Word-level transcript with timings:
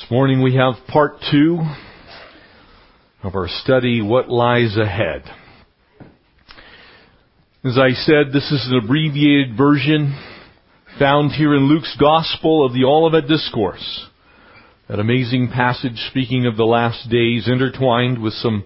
This 0.00 0.10
morning 0.12 0.42
we 0.42 0.54
have 0.54 0.74
part 0.86 1.14
two 1.28 1.58
of 3.24 3.34
our 3.34 3.48
study, 3.48 4.00
What 4.00 4.28
Lies 4.28 4.76
Ahead. 4.76 5.24
As 7.64 7.76
I 7.76 7.90
said, 7.90 8.32
this 8.32 8.48
is 8.52 8.68
an 8.70 8.78
abbreviated 8.84 9.56
version 9.56 10.16
found 11.00 11.32
here 11.32 11.52
in 11.52 11.64
Luke's 11.64 11.96
Gospel 11.98 12.64
of 12.64 12.74
the 12.74 12.84
Olivet 12.84 13.26
Discourse. 13.26 14.06
That 14.88 15.00
amazing 15.00 15.48
passage 15.48 15.98
speaking 16.10 16.46
of 16.46 16.56
the 16.56 16.64
last 16.64 17.10
days 17.10 17.48
intertwined 17.48 18.22
with 18.22 18.34
some 18.34 18.64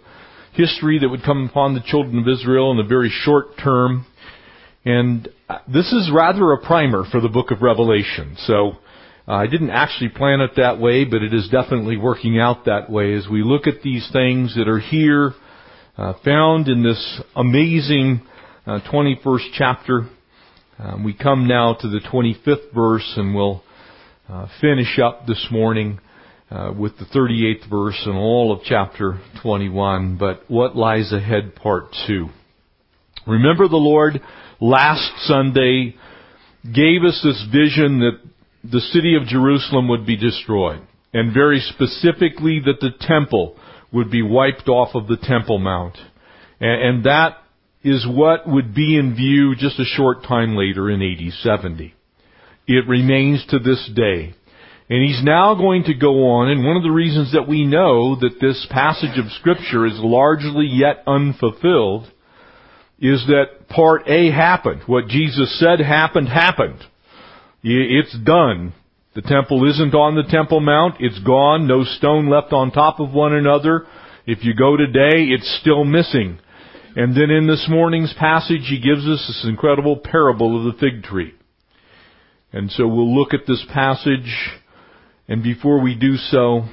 history 0.53 0.99
that 0.99 1.09
would 1.09 1.25
come 1.25 1.49
upon 1.49 1.73
the 1.73 1.81
children 1.87 2.19
of 2.19 2.29
Israel 2.29 2.73
in 2.73 2.79
a 2.79 2.87
very 2.87 3.11
short 3.11 3.57
term. 3.57 4.05
And 4.85 5.29
this 5.67 5.93
is 5.93 6.11
rather 6.15 6.53
a 6.53 6.63
primer 6.63 7.05
for 7.11 7.23
the 7.23 7.31
book 7.31 7.51
of 7.51 7.63
Revelation. 7.63 8.37
So 8.41 8.73
I 9.27 9.47
didn't 9.47 9.71
actually 9.71 10.09
plan 10.09 10.41
it 10.41 10.53
that 10.57 10.81
way, 10.81 11.05
but 11.05 11.23
it 11.23 11.33
is 11.33 11.49
definitely 11.49 11.97
working 11.97 12.41
out 12.41 12.65
that 12.65 12.91
way 12.91 13.15
as 13.15 13.29
we 13.31 13.45
look 13.45 13.69
at 13.69 13.83
these 13.83 14.09
things 14.13 14.57
that 14.57 14.67
are 14.67 14.81
here, 14.81 15.33
uh, 15.97 16.15
found 16.25 16.67
in 16.67 16.83
this 16.83 17.21
amazing 17.37 18.23
uh, 18.67 18.81
21st 18.93 19.49
chapter. 19.55 20.09
Um, 20.77 21.05
we 21.05 21.15
come 21.15 21.47
now 21.47 21.75
to 21.75 21.89
the 21.89 22.01
25th 22.01 22.75
verse, 22.75 23.13
and 23.17 23.33
we'll 23.33 23.63
uh, 24.29 24.49
finish 24.61 24.99
up 24.99 25.27
this 25.29 25.47
morning 25.53 26.01
uh, 26.51 26.73
with 26.77 26.99
the 26.99 27.05
38th 27.05 27.71
verse 27.71 28.03
and 28.05 28.17
all 28.17 28.53
of 28.53 28.65
chapter 28.65 29.21
21. 29.41 30.17
But 30.19 30.51
what 30.51 30.75
lies 30.75 31.13
ahead, 31.13 31.55
part 31.55 31.95
two. 32.09 32.29
Remember 33.25 33.69
the 33.69 33.77
Lord 33.77 34.21
last 34.61 35.13
Sunday 35.27 35.95
gave 36.65 37.05
us 37.05 37.21
this 37.23 37.47
vision 37.53 38.01
that 38.01 38.19
the 38.65 38.81
city 38.81 39.17
of 39.17 39.27
Jerusalem 39.27 39.89
would 39.89 40.07
be 40.07 40.17
destroyed. 40.17 40.83
And 41.13 41.35
very 41.35 41.61
specifically 41.61 42.61
that 42.65 42.81
the 42.81 42.93
temple 43.01 43.57
would 43.93 44.11
be 44.11 44.23
wiped 44.23 44.69
off 44.69 44.95
of 44.95 45.07
the 45.07 45.19
Temple 45.19 45.59
Mount. 45.59 45.99
And, 46.61 46.83
and 46.83 47.05
that 47.05 47.39
is 47.83 48.07
what 48.09 48.49
would 48.49 48.75
be 48.75 48.97
in 48.97 49.15
view 49.15 49.55
just 49.57 49.79
a 49.79 49.85
short 49.85 50.23
time 50.25 50.57
later 50.57 50.89
in 50.89 51.03
AD 51.03 51.33
70. 51.43 51.95
It 52.67 52.89
remains 52.89 53.45
to 53.51 53.59
this 53.59 53.91
day. 53.95 54.35
And 54.89 55.03
he's 55.03 55.23
now 55.23 55.55
going 55.55 55.85
to 55.85 55.95
go 55.95 56.29
on, 56.31 56.51
and 56.51 56.65
one 56.65 56.77
of 56.77 56.83
the 56.83 56.91
reasons 56.91 57.33
that 57.33 57.49
we 57.49 57.65
know 57.65 58.17
that 58.17 58.41
this 58.41 58.67
passage 58.71 59.19
of 59.19 59.31
Scripture 59.33 59.87
is 59.87 59.99
largely 59.99 60.67
yet 60.67 61.03
unfulfilled 61.07 62.11
is 63.01 63.25
that 63.27 63.69
part 63.69 64.03
A 64.07 64.31
happened. 64.31 64.83
What 64.87 65.09
Jesus 65.09 65.59
said 65.59 65.81
happened, 65.81 66.29
happened. 66.29 66.85
It's 67.63 68.17
done. 68.25 68.75
The 69.15 69.23
temple 69.23 69.69
isn't 69.69 69.95
on 69.95 70.17
the 70.17 70.31
Temple 70.31 70.61
Mount. 70.61 70.97
It's 71.01 71.19
gone. 71.21 71.69
No 71.69 71.85
stone 71.85 72.29
left 72.29 72.53
on 72.53 72.71
top 72.71 72.99
of 72.99 73.13
one 73.13 73.35
another. 73.35 73.87
If 74.27 74.45
you 74.45 74.55
go 74.55 74.77
today, 74.77 75.27
it's 75.31 75.59
still 75.61 75.85
missing. 75.85 76.39
And 76.97 77.17
then 77.17 77.31
in 77.31 77.47
this 77.47 77.67
morning's 77.69 78.15
passage, 78.19 78.67
he 78.69 78.81
gives 78.81 79.07
us 79.07 79.25
this 79.27 79.47
incredible 79.49 79.97
parable 79.97 80.59
of 80.59 80.73
the 80.73 80.79
fig 80.79 81.03
tree. 81.03 81.35
And 82.53 82.71
so 82.71 82.87
we'll 82.87 83.15
look 83.15 83.33
at 83.33 83.47
this 83.47 83.65
passage, 83.73 84.51
and 85.27 85.43
before 85.43 85.81
we 85.81 85.95
do 85.95 86.17
so, 86.17 86.67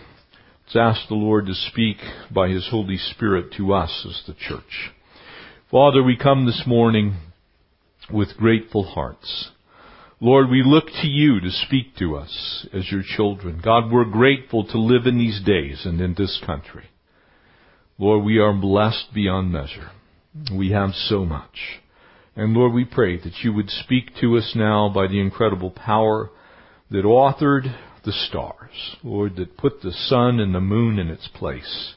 let's 0.65 0.75
ask 0.75 1.07
the 1.07 1.15
Lord 1.15 1.45
to 1.45 1.53
speak 1.53 1.97
by 2.29 2.49
His 2.49 2.67
Holy 2.69 2.97
Spirit 2.97 3.53
to 3.57 3.73
us 3.73 4.05
as 4.05 4.21
the 4.27 4.33
church. 4.33 4.91
Father, 5.71 6.03
we 6.03 6.17
come 6.17 6.45
this 6.45 6.63
morning 6.67 7.15
with 8.11 8.35
grateful 8.35 8.83
hearts. 8.83 9.51
Lord, 10.21 10.49
we 10.49 10.63
look 10.65 10.87
to 11.01 11.07
you 11.07 11.39
to 11.39 11.49
speak 11.49 11.95
to 11.97 12.17
us 12.17 12.67
as 12.73 12.91
your 12.91 13.03
children. 13.03 13.61
God, 13.63 13.89
we're 13.89 14.03
grateful 14.03 14.65
to 14.65 14.77
live 14.77 15.05
in 15.05 15.17
these 15.17 15.41
days 15.45 15.83
and 15.85 16.01
in 16.01 16.13
this 16.17 16.41
country. 16.45 16.89
Lord, 17.97 18.25
we 18.25 18.37
are 18.37 18.53
blessed 18.53 19.13
beyond 19.13 19.53
measure. 19.53 19.91
We 20.53 20.71
have 20.71 20.89
so 20.93 21.23
much. 21.23 21.79
And 22.35 22.53
Lord, 22.53 22.73
we 22.73 22.83
pray 22.83 23.15
that 23.17 23.43
you 23.43 23.53
would 23.53 23.69
speak 23.69 24.11
to 24.19 24.37
us 24.37 24.53
now 24.55 24.89
by 24.93 25.07
the 25.07 25.21
incredible 25.21 25.71
power 25.71 26.29
that 26.91 27.05
authored 27.05 27.73
the 28.03 28.11
stars. 28.11 28.97
Lord, 29.03 29.37
that 29.37 29.57
put 29.57 29.81
the 29.81 29.93
sun 29.93 30.41
and 30.41 30.53
the 30.53 30.59
moon 30.59 30.99
in 30.99 31.07
its 31.07 31.29
place. 31.29 31.95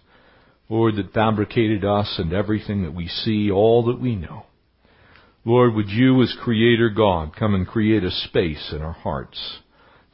Lord, 0.69 0.95
that 0.97 1.13
fabricated 1.13 1.85
us 1.85 2.17
and 2.19 2.33
everything 2.33 2.83
that 2.85 2.95
we 2.95 3.09
see, 3.09 3.51
all 3.51 3.85
that 3.87 4.01
we 4.01 4.15
know. 4.15 4.47
Lord, 5.45 5.75
would 5.75 5.89
you 5.89 6.23
as 6.23 6.37
Creator 6.43 6.91
God 6.91 7.35
come 7.37 7.55
and 7.55 7.67
create 7.67 8.05
a 8.05 8.11
space 8.11 8.73
in 8.73 8.81
our 8.81 8.93
hearts 8.93 9.59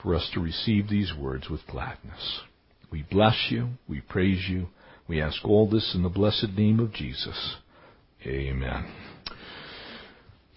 for 0.03 0.15
us 0.15 0.31
to 0.33 0.41
receive 0.41 0.89
these 0.89 1.12
words 1.19 1.49
with 1.50 1.66
gladness. 1.66 2.41
We 2.91 3.03
bless 3.03 3.49
you. 3.50 3.71
We 3.89 4.00
praise 4.00 4.47
you. 4.49 4.69
We 5.09 5.21
ask 5.21 5.44
all 5.44 5.69
this 5.69 5.93
in 5.94 6.03
the 6.03 6.09
blessed 6.09 6.50
name 6.56 6.81
of 6.81 6.93
Jesus. 6.93 7.56
Amen. 8.25 8.91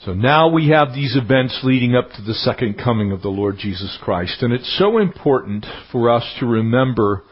So 0.05 0.13
now 0.13 0.49
we 0.49 0.69
have 0.69 0.93
these 0.93 1.15
events 1.15 1.59
leading 1.63 1.95
up 1.95 2.09
to 2.11 2.21
the 2.21 2.33
second 2.33 2.75
coming 2.83 3.11
of 3.11 3.21
the 3.21 3.29
Lord 3.29 3.57
Jesus 3.57 3.97
Christ. 4.01 4.41
And 4.41 4.51
it's 4.51 4.77
so 4.79 4.97
important 4.97 5.65
for 5.91 6.09
us 6.09 6.23
to 6.39 6.45
remember 6.45 7.23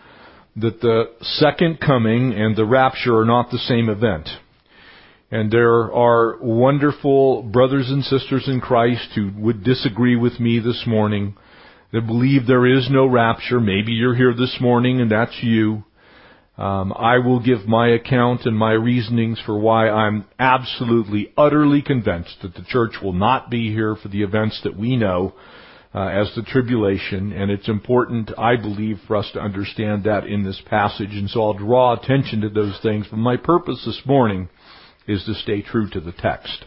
that 0.56 0.82
the 0.82 1.06
second 1.22 1.80
coming 1.80 2.34
and 2.34 2.56
the 2.56 2.66
rapture 2.66 3.18
are 3.18 3.26
not 3.26 3.50
the 3.50 3.58
same 3.58 3.90
event. 3.90 4.30
And 5.32 5.52
there 5.52 5.94
are 5.94 6.38
wonderful 6.42 7.44
brothers 7.44 7.90
and 7.90 8.04
sisters 8.04 8.48
in 8.48 8.62
Christ 8.62 9.10
who 9.14 9.32
would 9.38 9.64
disagree 9.64 10.16
with 10.16 10.40
me 10.40 10.60
this 10.60 10.86
morning 10.88 11.36
that 11.94 12.08
believe 12.08 12.48
there 12.48 12.66
is 12.66 12.90
no 12.90 13.06
rapture. 13.06 13.60
Maybe 13.60 13.92
you're 13.92 14.16
here 14.16 14.34
this 14.34 14.58
morning 14.60 15.02
and 15.02 15.12
that's 15.12 15.38
you. 15.44 15.84
Um, 16.58 16.92
I 16.94 17.20
will 17.20 17.40
give 17.40 17.68
my 17.68 17.90
account 17.90 18.46
and 18.46 18.58
my 18.58 18.72
reasonings 18.72 19.40
for 19.46 19.58
why 19.58 19.90
I'm 19.90 20.26
absolutely, 20.40 21.32
utterly 21.38 21.84
convinced 21.84 22.38
that 22.42 22.56
the 22.56 22.66
church 22.68 22.96
will 23.02 23.14
not 23.14 23.52
be 23.52 23.72
here 23.72 23.96
for 23.96 24.10
the 24.10 24.24
events 24.24 24.60
that 24.64 24.78
we 24.78 24.98
know 24.98 25.36
uh, 25.94 26.08
as 26.08 26.34
the 26.36 26.42
tribulation. 26.42 27.32
And 27.32 27.50
it's 27.50 27.70
important, 27.70 28.32
I 28.38 28.56
believe, 28.56 29.00
for 29.08 29.16
us 29.16 29.30
to 29.34 29.40
understand 29.40 30.04
that 30.04 30.26
in 30.26 30.44
this 30.44 30.62
passage. 30.66 31.12
And 31.12 31.30
so 31.30 31.44
I'll 31.44 31.54
draw 31.54 31.94
attention 31.94 32.42
to 32.42 32.50
those 32.50 32.78
things. 32.82 33.06
But 33.10 33.18
my 33.18 33.38
purpose 33.38 33.82
this 33.86 34.02
morning 34.06 34.50
is 35.10 35.24
to 35.26 35.34
stay 35.34 35.62
true 35.62 35.90
to 35.90 36.00
the 36.00 36.12
text. 36.12 36.66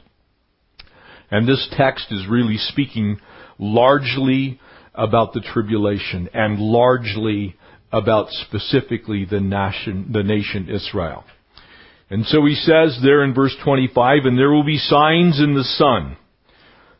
And 1.31 1.49
this 1.49 1.69
text 1.77 2.07
is 2.11 2.27
really 2.29 2.59
speaking 2.59 3.19
largely 3.59 4.61
about 4.95 5.33
the 5.33 5.41
tribulation 5.41 6.29
and 6.35 6.59
largely 6.59 7.57
about 7.91 8.29
specifically 8.31 9.25
the 9.25 9.41
nation, 9.41 10.11
the 10.13 10.23
nation 10.23 10.69
Israel. 10.69 11.25
And 12.11 12.27
so 12.27 12.45
he 12.45 12.55
says 12.55 12.99
there 13.03 13.25
in 13.25 13.33
verse 13.33 13.57
25, 13.65 14.25
and 14.25 14.39
there 14.39 14.51
will 14.51 14.65
be 14.65 14.77
signs 14.77 15.41
in 15.41 15.55
the 15.55 15.65
sun, 15.65 16.17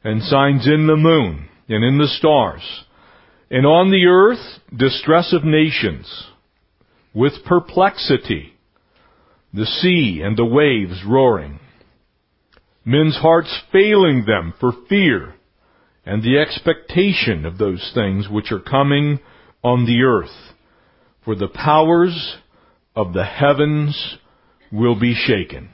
and 0.05 0.23
signs 0.23 0.67
in 0.67 0.87
the 0.87 0.97
moon, 0.97 1.49
and 1.69 1.85
in 1.85 1.99
the 1.99 2.07
stars, 2.07 2.63
and 3.51 3.67
on 3.67 3.91
the 3.91 4.07
earth 4.07 4.61
distress 4.75 5.35
of 5.35 5.45
nations, 5.45 6.29
with 7.15 7.45
perplexity, 7.45 8.52
the 9.53 9.67
sea 9.67 10.23
and 10.25 10.37
the 10.37 10.45
waves 10.45 11.03
roaring, 11.07 11.61
men's 12.85 13.17
hearts 13.17 13.63
failing 13.71 14.25
them 14.27 14.55
for 14.59 14.73
fear 14.89 15.35
and 16.05 16.23
the 16.23 16.39
expectation 16.39 17.45
of 17.45 17.59
those 17.59 17.93
things 17.95 18.29
which 18.29 18.51
are 18.51 18.61
coming 18.61 19.21
on 19.63 19.85
the 19.87 20.03
earth. 20.03 20.55
For 21.25 21.37
the 21.37 21.49
powers 21.49 22.37
of 22.97 23.13
the 23.13 23.25
heavens 23.25 24.17
will 24.73 24.99
be 24.99 25.15
shaken. 25.15 25.71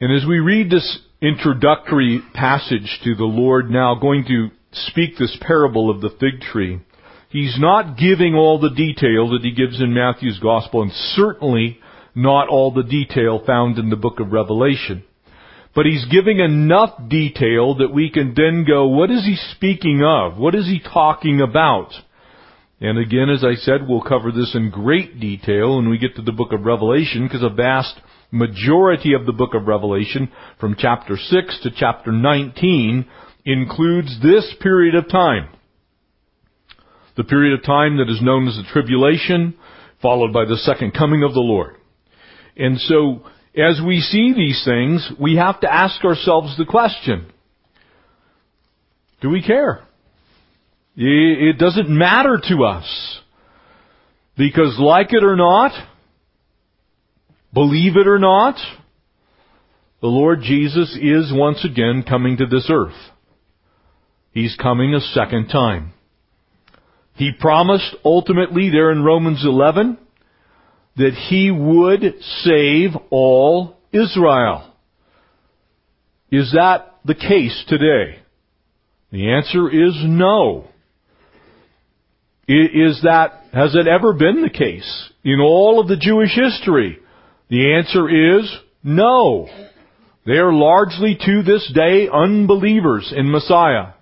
And 0.00 0.12
as 0.16 0.26
we 0.26 0.40
read 0.40 0.70
this 0.70 0.98
introductory 1.22 2.20
passage 2.34 3.00
to 3.04 3.14
the 3.14 3.24
Lord 3.24 3.70
now 3.70 3.94
going 3.94 4.24
to 4.24 4.48
speak 4.72 5.16
this 5.18 5.36
parable 5.40 5.90
of 5.90 6.00
the 6.00 6.10
fig 6.18 6.40
tree, 6.40 6.80
He's 7.28 7.56
not 7.60 7.96
giving 7.96 8.34
all 8.34 8.58
the 8.58 8.70
detail 8.74 9.30
that 9.30 9.42
He 9.42 9.52
gives 9.52 9.80
in 9.80 9.94
Matthew's 9.94 10.40
Gospel 10.40 10.82
and 10.82 10.90
certainly 10.92 11.78
not 12.14 12.48
all 12.48 12.72
the 12.72 12.82
detail 12.82 13.42
found 13.44 13.78
in 13.78 13.90
the 13.90 13.96
book 13.96 14.20
of 14.20 14.32
Revelation. 14.32 15.04
But 15.74 15.86
he's 15.86 16.04
giving 16.06 16.40
enough 16.40 17.08
detail 17.08 17.76
that 17.76 17.94
we 17.94 18.10
can 18.10 18.34
then 18.34 18.64
go, 18.66 18.88
what 18.88 19.10
is 19.10 19.24
he 19.24 19.36
speaking 19.54 20.02
of? 20.04 20.36
What 20.36 20.54
is 20.54 20.66
he 20.66 20.80
talking 20.80 21.40
about? 21.40 21.92
And 22.80 22.98
again, 22.98 23.28
as 23.30 23.44
I 23.44 23.54
said, 23.54 23.86
we'll 23.86 24.00
cover 24.00 24.32
this 24.32 24.54
in 24.54 24.70
great 24.70 25.20
detail 25.20 25.76
when 25.76 25.88
we 25.88 25.98
get 25.98 26.16
to 26.16 26.22
the 26.22 26.32
book 26.32 26.52
of 26.52 26.64
Revelation, 26.64 27.24
because 27.24 27.42
a 27.42 27.50
vast 27.50 28.00
majority 28.32 29.12
of 29.12 29.26
the 29.26 29.32
book 29.32 29.54
of 29.54 29.68
Revelation, 29.68 30.30
from 30.58 30.76
chapter 30.78 31.16
6 31.16 31.60
to 31.62 31.70
chapter 31.76 32.10
19, 32.10 33.06
includes 33.44 34.20
this 34.22 34.54
period 34.60 34.94
of 34.94 35.08
time. 35.08 35.50
The 37.16 37.24
period 37.24 37.58
of 37.58 37.64
time 37.64 37.98
that 37.98 38.08
is 38.08 38.22
known 38.22 38.48
as 38.48 38.56
the 38.56 38.64
tribulation, 38.72 39.54
followed 40.00 40.32
by 40.32 40.46
the 40.46 40.56
second 40.56 40.94
coming 40.94 41.22
of 41.22 41.34
the 41.34 41.40
Lord. 41.40 41.76
And 42.60 42.78
so, 42.78 43.22
as 43.56 43.80
we 43.84 44.00
see 44.00 44.34
these 44.36 44.62
things, 44.66 45.10
we 45.18 45.36
have 45.36 45.60
to 45.60 45.72
ask 45.72 46.04
ourselves 46.04 46.58
the 46.58 46.66
question, 46.66 47.32
do 49.22 49.30
we 49.30 49.42
care? 49.42 49.82
It 50.94 51.58
doesn't 51.58 51.88
matter 51.88 52.38
to 52.48 52.64
us. 52.64 53.20
Because 54.36 54.76
like 54.78 55.12
it 55.12 55.24
or 55.24 55.36
not, 55.36 55.72
believe 57.54 57.96
it 57.96 58.06
or 58.06 58.18
not, 58.18 58.56
the 60.02 60.06
Lord 60.06 60.40
Jesus 60.42 60.96
is 61.00 61.32
once 61.34 61.64
again 61.64 62.04
coming 62.06 62.36
to 62.36 62.46
this 62.46 62.68
earth. 62.70 62.96
He's 64.32 64.56
coming 64.60 64.94
a 64.94 65.00
second 65.00 65.48
time. 65.48 65.92
He 67.14 67.32
promised 67.38 67.96
ultimately 68.04 68.68
there 68.70 68.92
in 68.92 69.02
Romans 69.02 69.44
11 69.44 69.96
that 70.96 71.14
he 71.14 71.50
would 71.50 72.02
save 72.44 72.90
all 73.10 73.76
Israel. 73.92 74.72
Is 76.30 76.52
that 76.52 76.96
the 77.04 77.14
case 77.14 77.64
today? 77.68 78.20
The 79.10 79.32
answer 79.32 79.68
is 79.68 79.94
no. 80.04 80.68
Is 82.46 83.00
that, 83.02 83.44
has 83.52 83.74
it 83.74 83.86
ever 83.86 84.12
been 84.12 84.42
the 84.42 84.50
case 84.50 85.10
in 85.24 85.40
all 85.40 85.80
of 85.80 85.88
the 85.88 85.96
Jewish 85.96 86.34
history? 86.34 86.98
The 87.48 87.74
answer 87.74 88.38
is 88.40 88.52
no. 88.82 89.48
They 90.26 90.36
are 90.36 90.52
largely 90.52 91.16
to 91.24 91.42
this 91.42 91.70
day 91.74 92.08
unbelievers 92.12 93.12
in 93.16 93.30
Messiah. 93.30 93.94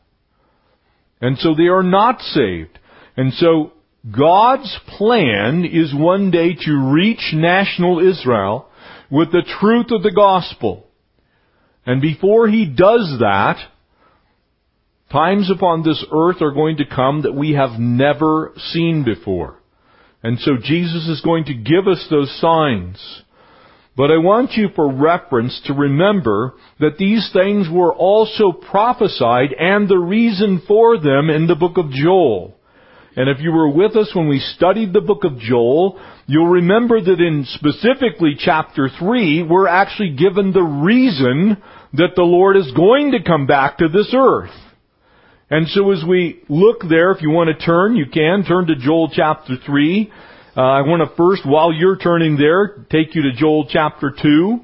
And 1.21 1.39
so 1.39 1.55
they 1.55 1.69
are 1.69 1.83
not 1.83 2.21
saved. 2.21 2.79
And 3.17 3.33
so 3.35 3.73
God's 4.17 4.79
plan 4.97 5.65
is 5.65 5.93
one 5.95 6.31
day 6.31 6.55
to 6.55 6.93
reach 6.93 7.33
national 7.35 7.99
Israel 7.99 8.69
with 9.11 9.33
the 9.33 9.47
truth 9.61 9.87
of 9.91 10.03
the 10.03 10.13
gospel. 10.13 10.87
And 11.85 12.01
before 12.01 12.49
he 12.49 12.67
does 12.67 13.17
that, 13.21 13.57
times 15.11 15.51
upon 15.51 15.83
this 15.83 16.05
earth 16.13 16.43
are 16.43 16.53
going 16.53 16.77
to 16.77 16.85
come 16.87 17.23
that 17.23 17.35
we 17.35 17.53
have 17.53 17.79
never 17.79 18.53
seen 18.57 19.05
before. 19.05 19.59
And 20.23 20.39
so 20.39 20.53
Jesus 20.63 21.09
is 21.09 21.21
going 21.23 21.45
to 21.45 21.55
give 21.55 21.87
us 21.89 22.07
those 22.11 22.41
signs. 22.41 23.23
But 23.97 24.11
I 24.11 24.19
want 24.19 24.53
you 24.53 24.69
for 24.77 24.93
reference 24.93 25.61
to 25.67 25.75
remember 25.75 26.55
that 26.79 26.99
these 26.99 27.31
things 27.33 27.67
were 27.71 27.95
also 27.95 28.53
prophesied 28.53 29.53
and 29.59 29.89
the 29.89 29.99
reason 29.99 30.63
for 30.69 30.99
them 30.99 31.31
in 31.31 31.47
the 31.47 31.57
book 31.57 31.79
of 31.79 31.91
Joel. 31.91 32.58
And 33.19 33.29
if 33.29 33.41
you 33.41 33.51
were 33.51 33.69
with 33.69 33.97
us 33.97 34.13
when 34.15 34.29
we 34.29 34.39
studied 34.39 34.93
the 34.93 35.01
book 35.01 35.25
of 35.25 35.41
Joel, 35.41 36.01
you'll 36.29 36.47
remember 36.47 37.01
that 37.01 37.21
in 37.21 37.47
specifically 37.49 38.37
chapter 38.39 38.89
3, 38.97 39.43
we're 39.43 39.67
actually 39.67 40.11
given 40.11 40.53
the 40.53 40.63
reason 40.63 41.61
that 41.95 42.13
the 42.15 42.23
Lord 42.23 42.57
is 42.57 42.71
going 42.77 43.11
to 43.11 43.25
come 43.25 43.49
back 43.49 43.79
to 43.79 43.89
this 43.89 44.15
earth. 44.17 44.55
And 45.51 45.67
so 45.67 45.91
as 45.91 46.05
we 46.09 46.45
look 46.49 46.83
there, 46.89 47.11
if 47.11 47.21
you 47.21 47.31
want 47.31 47.51
to 47.51 47.67
turn, 47.67 47.97
you 47.97 48.07
can 48.07 48.45
turn 48.45 48.69
to 48.69 48.77
Joel 48.77 49.11
chapter 49.13 49.57
3. 49.67 50.13
Uh, 50.57 50.61
I 50.61 50.83
want 50.83 51.03
to 51.03 51.17
first, 51.17 51.43
while 51.45 51.73
you're 51.73 51.97
turning 51.97 52.37
there, 52.37 52.87
take 52.89 53.17
you 53.17 53.23
to 53.23 53.33
Joel 53.33 53.67
chapter 53.69 54.15
2. 54.23 54.61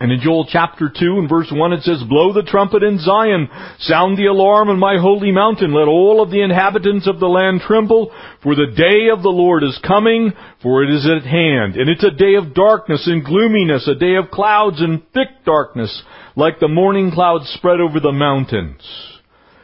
And 0.00 0.10
in 0.10 0.20
Joel 0.20 0.46
chapter 0.48 0.88
2 0.88 1.18
and 1.18 1.28
verse 1.28 1.52
1 1.52 1.72
it 1.74 1.82
says, 1.82 2.02
Blow 2.08 2.32
the 2.32 2.42
trumpet 2.42 2.82
in 2.82 2.98
Zion, 2.98 3.50
sound 3.80 4.16
the 4.16 4.26
alarm 4.26 4.70
on 4.70 4.78
my 4.78 4.96
holy 4.98 5.30
mountain, 5.30 5.74
let 5.74 5.88
all 5.88 6.22
of 6.22 6.30
the 6.30 6.40
inhabitants 6.40 7.06
of 7.06 7.20
the 7.20 7.26
land 7.26 7.60
tremble, 7.60 8.10
for 8.42 8.54
the 8.54 8.72
day 8.74 9.12
of 9.12 9.22
the 9.22 9.28
Lord 9.28 9.62
is 9.62 9.78
coming, 9.86 10.32
for 10.62 10.82
it 10.82 10.88
is 10.88 11.06
at 11.06 11.28
hand. 11.28 11.76
And 11.76 11.90
it's 11.90 12.02
a 12.02 12.10
day 12.10 12.36
of 12.36 12.54
darkness 12.54 13.06
and 13.06 13.22
gloominess, 13.22 13.86
a 13.86 13.94
day 13.94 14.14
of 14.14 14.30
clouds 14.30 14.80
and 14.80 15.02
thick 15.12 15.44
darkness, 15.44 16.02
like 16.34 16.60
the 16.60 16.68
morning 16.68 17.10
clouds 17.10 17.50
spread 17.50 17.80
over 17.80 18.00
the 18.00 18.10
mountains. 18.10 19.09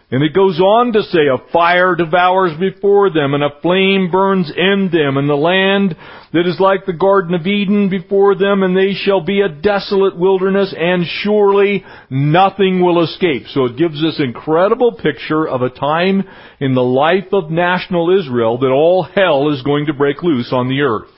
And 0.09 0.23
it 0.23 0.35
goes 0.35 0.61
on 0.61 0.93
to 0.93 1.03
say, 1.03 1.27
a 1.27 1.51
fire 1.53 1.97
devours 1.97 2.53
before 2.61 3.11
them, 3.11 3.35
and 3.35 3.43
a 3.43 3.61
flame 3.61 4.09
burns 4.09 4.53
in 4.57 4.89
them, 4.93 5.17
and 5.17 5.29
the 5.29 5.35
land 5.35 5.97
that 6.33 6.47
is 6.47 6.61
like 6.61 6.87
the 6.87 6.93
Garden 6.93 7.35
of 7.35 7.45
Eden 7.45 7.89
before 7.89 8.37
them, 8.37 8.63
and 8.63 8.77
they 8.77 8.93
shall 8.95 9.21
be 9.21 9.41
a 9.41 9.49
desolate 9.49 10.17
wilderness, 10.17 10.73
and 10.79 11.05
surely 11.23 11.85
nothing 12.09 12.85
will 12.85 13.03
escape. 13.03 13.49
So 13.49 13.65
it 13.65 13.77
gives 13.77 14.01
this 14.01 14.21
incredible 14.21 14.93
picture 14.93 15.49
of 15.49 15.63
a 15.63 15.71
time 15.71 16.23
in 16.61 16.75
the 16.75 16.85
life 16.85 17.33
of 17.33 17.51
national 17.51 18.17
Israel 18.17 18.59
that 18.59 18.71
all 18.71 19.03
hell 19.03 19.53
is 19.53 19.63
going 19.63 19.87
to 19.87 19.93
break 19.93 20.23
loose 20.23 20.53
on 20.53 20.69
the 20.69 20.83
earth. 20.83 21.11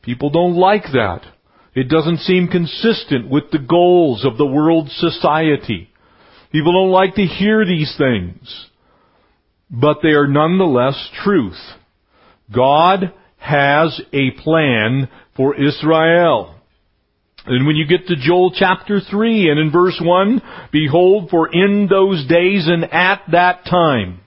People 0.00 0.30
don't 0.30 0.56
like 0.56 0.84
that. 0.94 1.26
It 1.74 1.90
doesn't 1.90 2.20
seem 2.20 2.48
consistent 2.48 3.28
with 3.28 3.50
the 3.52 3.58
goals 3.58 4.24
of 4.24 4.38
the 4.38 4.46
world 4.46 4.88
society. 4.88 5.89
People 6.52 6.72
don't 6.72 6.90
like 6.90 7.14
to 7.14 7.22
hear 7.22 7.64
these 7.64 7.94
things. 7.96 8.66
But 9.70 9.98
they 10.02 10.10
are 10.10 10.26
nonetheless 10.26 11.10
truth. 11.22 11.58
God 12.52 13.12
has 13.36 14.00
a 14.12 14.32
plan 14.42 15.08
for 15.36 15.54
Israel. 15.54 16.56
And 17.46 17.66
when 17.66 17.76
you 17.76 17.86
get 17.86 18.06
to 18.08 18.16
Joel 18.16 18.52
chapter 18.54 19.00
3 19.00 19.50
and 19.50 19.58
in 19.58 19.70
verse 19.70 19.98
1, 20.02 20.42
behold, 20.72 21.30
for 21.30 21.48
in 21.52 21.86
those 21.88 22.26
days 22.26 22.68
and 22.68 22.84
at 22.84 23.22
that 23.32 23.64
time, 23.64 24.20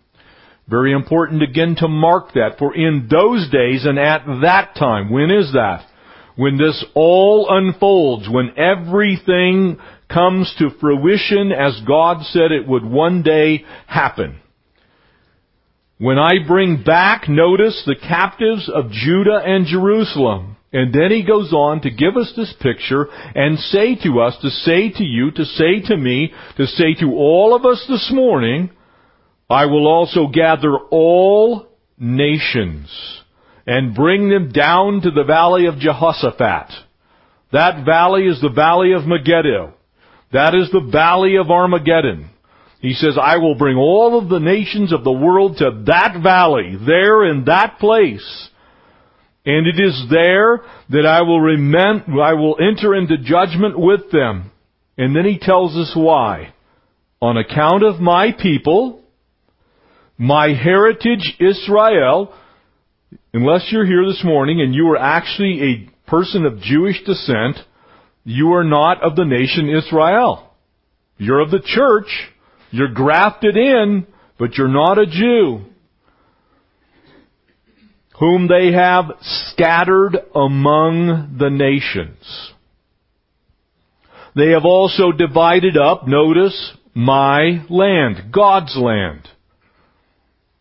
very 0.68 0.94
important 0.94 1.44
again 1.44 1.76
to 1.80 1.88
mark 1.88 2.34
that, 2.34 2.56
for 2.58 2.74
in 2.74 3.08
those 3.12 3.50
days 3.52 3.86
and 3.86 4.00
at 4.00 4.26
that 4.42 4.76
time, 4.76 5.12
when 5.12 5.30
is 5.30 5.52
that? 5.54 5.86
When 6.36 6.58
this 6.58 6.84
all 6.96 7.48
unfolds, 7.50 8.28
when 8.28 8.58
everything 8.58 9.78
comes 10.14 10.54
to 10.60 10.70
fruition 10.80 11.52
as 11.52 11.82
God 11.88 12.24
said 12.26 12.52
it 12.52 12.68
would 12.68 12.86
one 12.86 13.24
day 13.24 13.66
happen. 13.88 14.40
When 15.98 16.20
I 16.20 16.46
bring 16.46 16.84
back, 16.84 17.30
notice, 17.30 17.84
the 17.86 17.96
captives 17.96 18.70
of 18.70 18.92
Judah 18.92 19.42
and 19.46 19.66
Jerusalem. 19.66 20.58
And 20.74 20.92
then 20.92 21.12
he 21.12 21.24
goes 21.24 21.54
on 21.54 21.82
to 21.82 21.92
give 21.92 22.18
us 22.18 22.34
this 22.36 22.54
picture 22.60 23.08
and 23.36 23.60
say 23.60 23.96
to 24.04 24.20
us, 24.22 24.36
to 24.42 24.50
say 24.50 24.90
to 24.90 25.04
you, 25.04 25.30
to 25.32 25.46
say 25.46 25.82
to 25.86 25.96
me, 25.96 26.34
to 26.58 26.66
say 26.66 26.96
to 27.00 27.14
all 27.14 27.56
of 27.56 27.64
us 27.64 27.86
this 27.88 28.12
morning, 28.12 28.72
I 29.50 29.68
will 29.68 29.88
also 29.88 30.28
gather 30.28 30.76
all 30.76 31.68
nations 31.98 32.90
and 33.68 33.96
bring 33.96 34.30
them 34.30 34.52
down 34.52 35.02
to 35.02 35.12
the 35.12 35.24
valley 35.24 35.68
of 35.68 35.78
Jehoshaphat. 35.78 36.72
That 37.52 37.86
valley 37.86 38.24
is 38.24 38.42
the 38.42 38.50
valley 38.50 38.94
of 38.94 39.06
Megiddo. 39.06 39.74
That 40.34 40.56
is 40.56 40.70
the 40.72 40.90
valley 40.92 41.36
of 41.38 41.52
Armageddon. 41.52 42.30
He 42.80 42.94
says, 42.94 43.18
I 43.22 43.38
will 43.38 43.56
bring 43.56 43.78
all 43.78 44.20
of 44.20 44.30
the 44.30 44.40
nations 44.40 44.92
of 44.92 45.04
the 45.04 45.12
world 45.12 45.58
to 45.58 45.84
that 45.86 46.20
valley, 46.22 46.76
there 46.86 47.24
in 47.26 47.46
that 47.46 47.78
place. 47.80 48.50
And 49.46 49.68
it 49.68 49.80
is 49.80 50.06
there 50.10 50.62
that 50.90 51.06
I 51.06 51.22
will 51.22 51.40
I 52.22 52.34
will 52.34 52.58
enter 52.60 52.96
into 52.96 53.18
judgment 53.18 53.80
with 53.80 54.12
them. 54.12 54.52
And 54.98 55.16
then 55.16 55.26
he 55.26 55.38
tells 55.40 55.76
us 55.76 55.94
why. 55.96 56.54
On 57.22 57.38
account 57.38 57.84
of 57.84 58.02
my 58.02 58.32
people, 58.32 59.02
my 60.18 60.54
heritage 60.54 61.38
Israel, 61.40 62.34
unless 63.34 63.68
you're 63.72 63.86
here 63.86 64.06
this 64.06 64.24
morning 64.24 64.62
and 64.62 64.74
you 64.76 64.90
are 64.90 64.98
actually 64.98 65.62
a 65.62 66.10
person 66.10 66.46
of 66.46 66.60
Jewish 66.60 67.04
descent, 67.06 67.58
you 68.24 68.54
are 68.54 68.64
not 68.64 69.04
of 69.04 69.16
the 69.16 69.26
nation 69.26 69.70
Israel. 69.70 70.50
You're 71.18 71.42
of 71.42 71.52
the 71.52 71.64
church. 71.64 72.08
You're 72.72 72.94
grafted 72.94 73.58
in, 73.58 74.08
but 74.40 74.56
you're 74.56 74.68
not 74.68 74.98
a 74.98 75.06
Jew. 75.06 75.66
Whom 78.20 78.48
they 78.48 78.72
have 78.72 79.06
scattered 79.22 80.18
among 80.34 81.36
the 81.40 81.50
nations. 81.50 82.54
They 84.36 84.52
have 84.52 84.66
also 84.66 85.12
divided 85.12 85.78
up, 85.78 86.08
notice, 86.08 86.74
my 86.96 87.66
land, 87.70 88.32
God's 88.32 88.76
land. 88.78 89.28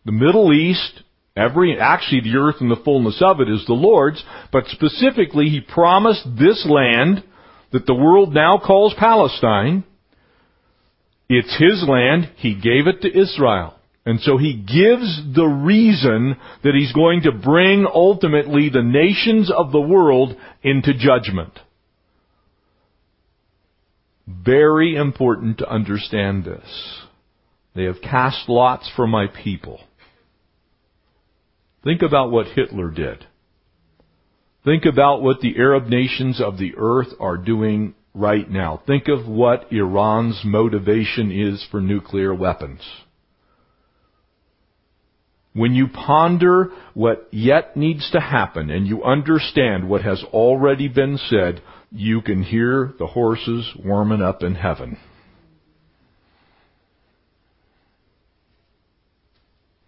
The 0.05 0.11
Middle 0.11 0.51
East, 0.53 1.01
every, 1.35 1.79
actually 1.79 2.21
the 2.21 2.37
earth 2.37 2.55
and 2.59 2.69
the 2.69 2.81
fullness 2.83 3.21
of 3.25 3.39
it 3.39 3.49
is 3.49 3.65
the 3.65 3.73
Lord's, 3.73 4.23
but 4.51 4.65
specifically 4.67 5.45
He 5.45 5.61
promised 5.61 6.27
this 6.37 6.67
land 6.69 7.23
that 7.73 7.85
the 7.85 7.93
world 7.93 8.33
now 8.33 8.61
calls 8.65 8.93
Palestine, 8.97 9.83
it's 11.27 11.57
his 11.59 11.83
land. 11.87 12.29
He 12.37 12.53
gave 12.53 12.87
it 12.87 13.01
to 13.01 13.21
Israel. 13.21 13.75
And 14.05 14.19
so 14.19 14.37
he 14.37 14.53
gives 14.53 15.21
the 15.33 15.45
reason 15.45 16.35
that 16.63 16.75
he's 16.75 16.91
going 16.91 17.21
to 17.23 17.31
bring 17.31 17.87
ultimately 17.91 18.69
the 18.69 18.83
nations 18.83 19.51
of 19.51 19.71
the 19.71 19.81
world 19.81 20.35
into 20.61 20.93
judgment. 20.93 21.57
Very 24.27 24.95
important 24.95 25.57
to 25.59 25.69
understand 25.69 26.45
this. 26.45 26.99
They 27.75 27.83
have 27.83 28.01
cast 28.01 28.49
lots 28.49 28.89
for 28.95 29.07
my 29.07 29.27
people. 29.27 29.79
Think 31.83 32.01
about 32.01 32.29
what 32.29 32.47
Hitler 32.47 32.91
did. 32.91 33.25
Think 34.63 34.85
about 34.85 35.21
what 35.21 35.41
the 35.41 35.57
Arab 35.57 35.87
nations 35.87 36.39
of 36.41 36.57
the 36.57 36.73
earth 36.77 37.09
are 37.19 37.37
doing 37.37 37.95
right 38.13 38.49
now. 38.49 38.81
Think 38.87 39.07
of 39.07 39.27
what 39.27 39.71
Iran's 39.71 40.41
motivation 40.45 41.31
is 41.31 41.65
for 41.69 41.81
nuclear 41.81 42.33
weapons. 42.33 42.81
when 45.53 45.73
you 45.73 45.87
ponder 45.87 46.71
what 46.93 47.27
yet 47.31 47.77
needs 47.77 48.09
to 48.11 48.19
happen 48.19 48.69
and 48.69 48.87
you 48.87 49.03
understand 49.03 49.87
what 49.87 50.01
has 50.01 50.23
already 50.33 50.87
been 50.87 51.17
said, 51.29 51.61
you 51.91 52.21
can 52.21 52.41
hear 52.41 52.93
the 52.97 53.07
horses 53.07 53.71
warming 53.83 54.21
up 54.21 54.41
in 54.41 54.55
heaven. 54.55 54.97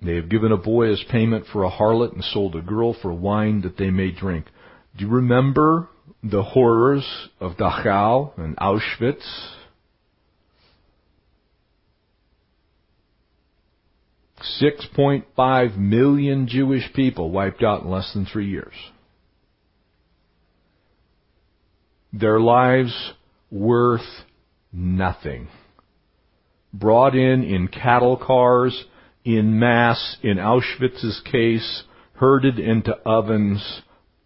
They 0.04 0.16
have 0.16 0.30
given 0.30 0.52
a 0.52 0.58
boy 0.58 0.92
as 0.92 1.04
payment 1.10 1.46
for 1.52 1.64
a 1.64 1.72
harlot 1.72 2.14
and 2.14 2.24
sold 2.24 2.56
a 2.56 2.62
girl 2.62 2.96
for 3.02 3.12
wine 3.12 3.62
that 3.62 3.78
they 3.78 3.90
may 3.90 4.12
drink. 4.12 4.46
Do 4.98 5.04
you 5.04 5.12
remember 5.12 5.90
the 6.24 6.44
horrors 6.44 7.06
of 7.40 7.58
Dachau 7.58 8.38
and 8.38 8.56
Auschwitz? 8.58 9.26
Six 14.42 14.88
point 14.96 15.26
five 15.36 15.76
million 15.78 16.48
Jewish 16.48 16.94
people 16.94 17.32
wiped 17.32 17.62
out 17.62 17.84
in 17.84 17.90
less 17.90 18.14
than 18.14 18.26
three 18.26 18.50
years. 18.50 18.74
Their 22.14 22.40
lives 22.40 23.14
worth 23.52 24.06
nothing. 24.72 25.50
Brought 26.74 27.16
in 27.16 27.44
in 27.44 27.68
cattle 27.68 28.16
cars, 28.16 28.86
in 29.26 29.60
mass, 29.60 30.18
in 30.22 30.38
Auschwitz's 30.38 31.22
case, 31.30 31.84
herded 32.14 32.60
into 32.60 32.94
ovens, 33.06 33.82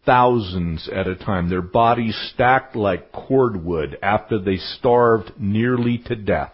thousands 0.06 0.90
at 0.94 1.08
a 1.08 1.16
time, 1.16 1.50
their 1.50 1.62
bodies 1.62 2.16
stacked 2.34 2.76
like 2.76 3.12
cordwood 3.12 3.98
after 4.02 4.40
they 4.40 4.58
starved 4.58 5.32
nearly 5.38 5.98
to 6.06 6.16
death 6.16 6.54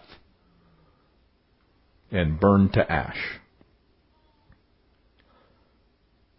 and 2.10 2.40
burned 2.40 2.72
to 2.74 2.92
ash. 2.92 3.38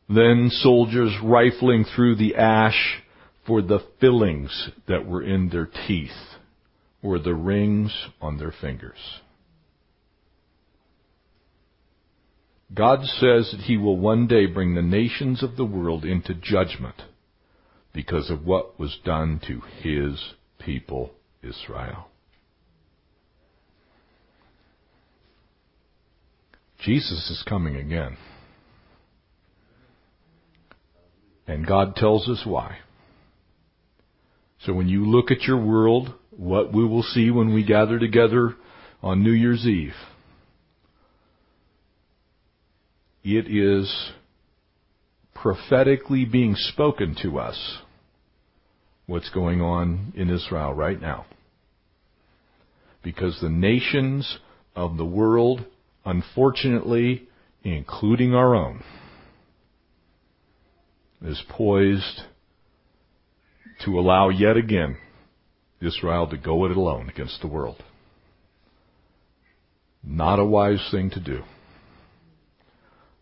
Then 0.10 0.50
soldiers 0.50 1.14
rifling 1.22 1.84
through 1.84 2.16
the 2.16 2.36
ash 2.36 3.02
for 3.46 3.62
the 3.62 3.80
fillings 4.00 4.70
that 4.88 5.06
were 5.06 5.24
in 5.24 5.50
their 5.50 5.70
teeth 5.88 6.12
or 7.02 7.20
the 7.20 7.34
rings 7.34 7.94
on 8.22 8.38
their 8.38 8.54
fingers. 8.62 9.22
God 12.74 13.04
says 13.04 13.52
that 13.52 13.64
He 13.66 13.78
will 13.78 13.98
one 13.98 14.28
day 14.28 14.46
bring 14.46 14.76
the 14.76 14.82
nations 14.82 15.42
of 15.42 15.56
the 15.56 15.66
world 15.66 16.04
into 16.04 16.34
judgment 16.34 16.96
because 17.94 18.30
of 18.30 18.46
what 18.46 18.80
was 18.80 19.00
done 19.04 19.42
to 19.48 19.62
His 19.82 20.34
people, 20.60 21.12
Israel. 21.42 22.08
Jesus 26.80 27.30
is 27.30 27.44
coming 27.48 27.76
again. 27.76 28.18
And 31.48 31.66
God 31.66 31.96
tells 31.96 32.28
us 32.28 32.44
why. 32.46 32.80
So 34.60 34.74
when 34.74 34.90
you 34.90 35.06
look 35.06 35.32
at 35.32 35.44
your 35.44 35.64
world, 35.64 36.14
what 36.32 36.74
we 36.74 36.86
will 36.86 37.04
see 37.04 37.32
when 37.32 37.54
we 37.54 37.64
gather 37.64 37.98
together 37.98 38.56
on 39.02 39.24
New 39.24 39.32
Year's 39.32 39.66
Eve, 39.66 39.94
it 43.36 43.48
is 43.50 44.12
prophetically 45.36 46.24
being 46.24 46.56
spoken 46.56 47.14
to 47.22 47.38
us 47.38 47.80
what's 49.06 49.30
going 49.30 49.62
on 49.62 50.14
in 50.16 50.30
Israel 50.30 50.74
right 50.74 51.00
now. 51.00 51.26
Because 53.04 53.38
the 53.42 53.50
nations 53.50 54.38
of 54.76 54.96
the 54.96 55.06
world, 55.06 55.66
unfortunately, 56.06 57.28
including 57.64 58.34
our 58.34 58.56
own, 58.56 58.82
is 61.22 61.42
poised 61.50 62.22
to 63.84 64.00
allow 64.00 64.30
yet 64.30 64.56
again 64.56 64.98
Israel 65.82 66.28
to 66.28 66.38
go 66.38 66.66
it 66.66 66.72
alone 66.72 67.10
against 67.10 67.42
the 67.42 67.48
world. 67.48 67.84
Not 70.02 70.40
a 70.40 70.46
wise 70.46 70.88
thing 70.92 71.10
to 71.12 71.20
do. 71.20 71.44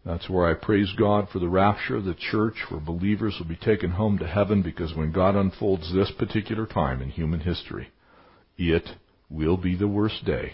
That's 0.05 0.29
where 0.29 0.47
I 0.47 0.53
praise 0.53 0.93
God 0.97 1.29
for 1.33 1.39
the 1.39 1.50
rapture 1.50 1.95
of 1.95 2.05
the 2.05 2.13
church, 2.13 2.53
where 2.69 2.79
believers 2.79 3.38
will 3.39 3.47
be 3.47 3.55
taken 3.55 3.89
home 3.89 4.19
to 4.19 4.27
heaven, 4.27 4.62
because 4.62 4.93
when 4.93 5.12
God 5.12 5.35
unfolds 5.35 5.91
this 5.91 6.12
particular 6.17 6.67
time 6.67 7.01
in 7.01 7.09
human 7.09 7.39
history, 7.39 7.89
it 8.57 8.88
will 9.29 9.57
be 9.57 9.75
the 9.75 9.88
worst 9.88 10.24
day 10.24 10.53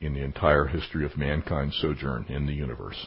in 0.00 0.14
the 0.14 0.22
entire 0.22 0.66
history 0.66 1.04
of 1.04 1.16
mankind's 1.16 1.76
sojourn 1.80 2.26
in 2.28 2.46
the 2.46 2.52
universe. 2.52 3.06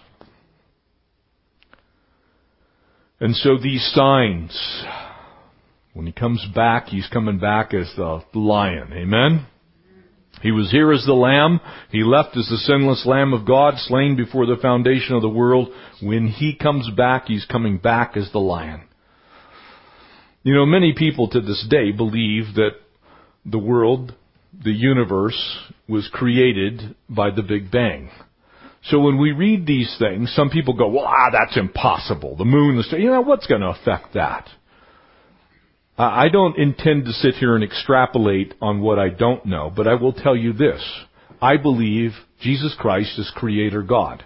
And 3.22 3.34
so 3.34 3.58
these 3.58 3.90
signs, 3.94 4.84
when 5.94 6.06
he 6.06 6.12
comes 6.12 6.46
back, 6.54 6.88
he's 6.88 7.08
coming 7.08 7.40
back 7.40 7.74
as 7.74 7.94
the 7.96 8.22
lion. 8.34 8.92
Amen? 8.92 9.46
He 10.46 10.52
was 10.52 10.70
here 10.70 10.94
as 10.94 11.04
the 11.08 11.14
lamb. 11.14 11.60
He 11.90 12.04
left 12.04 12.38
as 12.38 12.48
the 12.48 12.58
sinless 12.58 13.04
lamb 13.08 13.34
of 13.34 13.48
God, 13.48 13.80
slain 13.80 14.16
before 14.16 14.46
the 14.46 14.62
foundation 14.62 15.16
of 15.16 15.24
the 15.24 15.28
world. 15.28 15.70
When 16.04 16.28
he 16.28 16.56
comes 16.56 16.88
back, 16.96 17.26
he's 17.26 17.46
coming 17.46 17.80
back 17.80 18.16
as 18.16 18.32
the 18.32 18.38
lion. 18.38 18.84
You 20.44 20.54
know, 20.54 20.68
many 20.68 20.94
people 20.96 21.28
to 21.30 21.42
this 21.42 21.66
day 21.68 21.92
believe 21.92 22.54
that 22.54 22.74
the 23.44 23.58
world, 23.58 24.14
the 24.64 24.72
universe, 24.72 25.58
was 25.90 26.08
created 26.14 26.96
by 27.10 27.32
the 27.32 27.42
Big 27.42 27.72
Bang. 27.72 28.12
So 28.84 29.00
when 29.00 29.18
we 29.18 29.32
read 29.32 29.66
these 29.66 29.96
things, 29.98 30.32
some 30.36 30.52
people 30.52 30.76
go, 30.76 30.90
well, 30.90 31.08
ah, 31.08 31.32
that's 31.32 31.58
impossible. 31.58 32.36
The 32.36 32.46
moon, 32.46 32.78
the 32.78 32.84
star, 32.84 33.00
you 33.00 33.10
know, 33.10 33.22
what's 33.22 33.48
going 33.48 33.62
to 33.62 33.70
affect 33.70 34.14
that? 34.14 34.48
I 35.98 36.28
don't 36.28 36.58
intend 36.58 37.06
to 37.06 37.14
sit 37.14 37.36
here 37.36 37.56
and 37.56 37.64
extrapolate 37.64 38.54
on 38.62 38.82
what 38.82 39.00
I 39.00 39.10
don't 39.10 39.46
know, 39.46 39.72
but 39.74 39.88
I 39.88 39.94
will 39.96 40.12
tell 40.12 40.36
you 40.36 40.52
this. 40.52 40.84
I 41.42 41.56
believe 41.56 42.12
Jesus 42.42 42.76
Christ 42.78 43.18
is 43.18 43.32
Creator 43.34 43.84
God. 43.84 44.24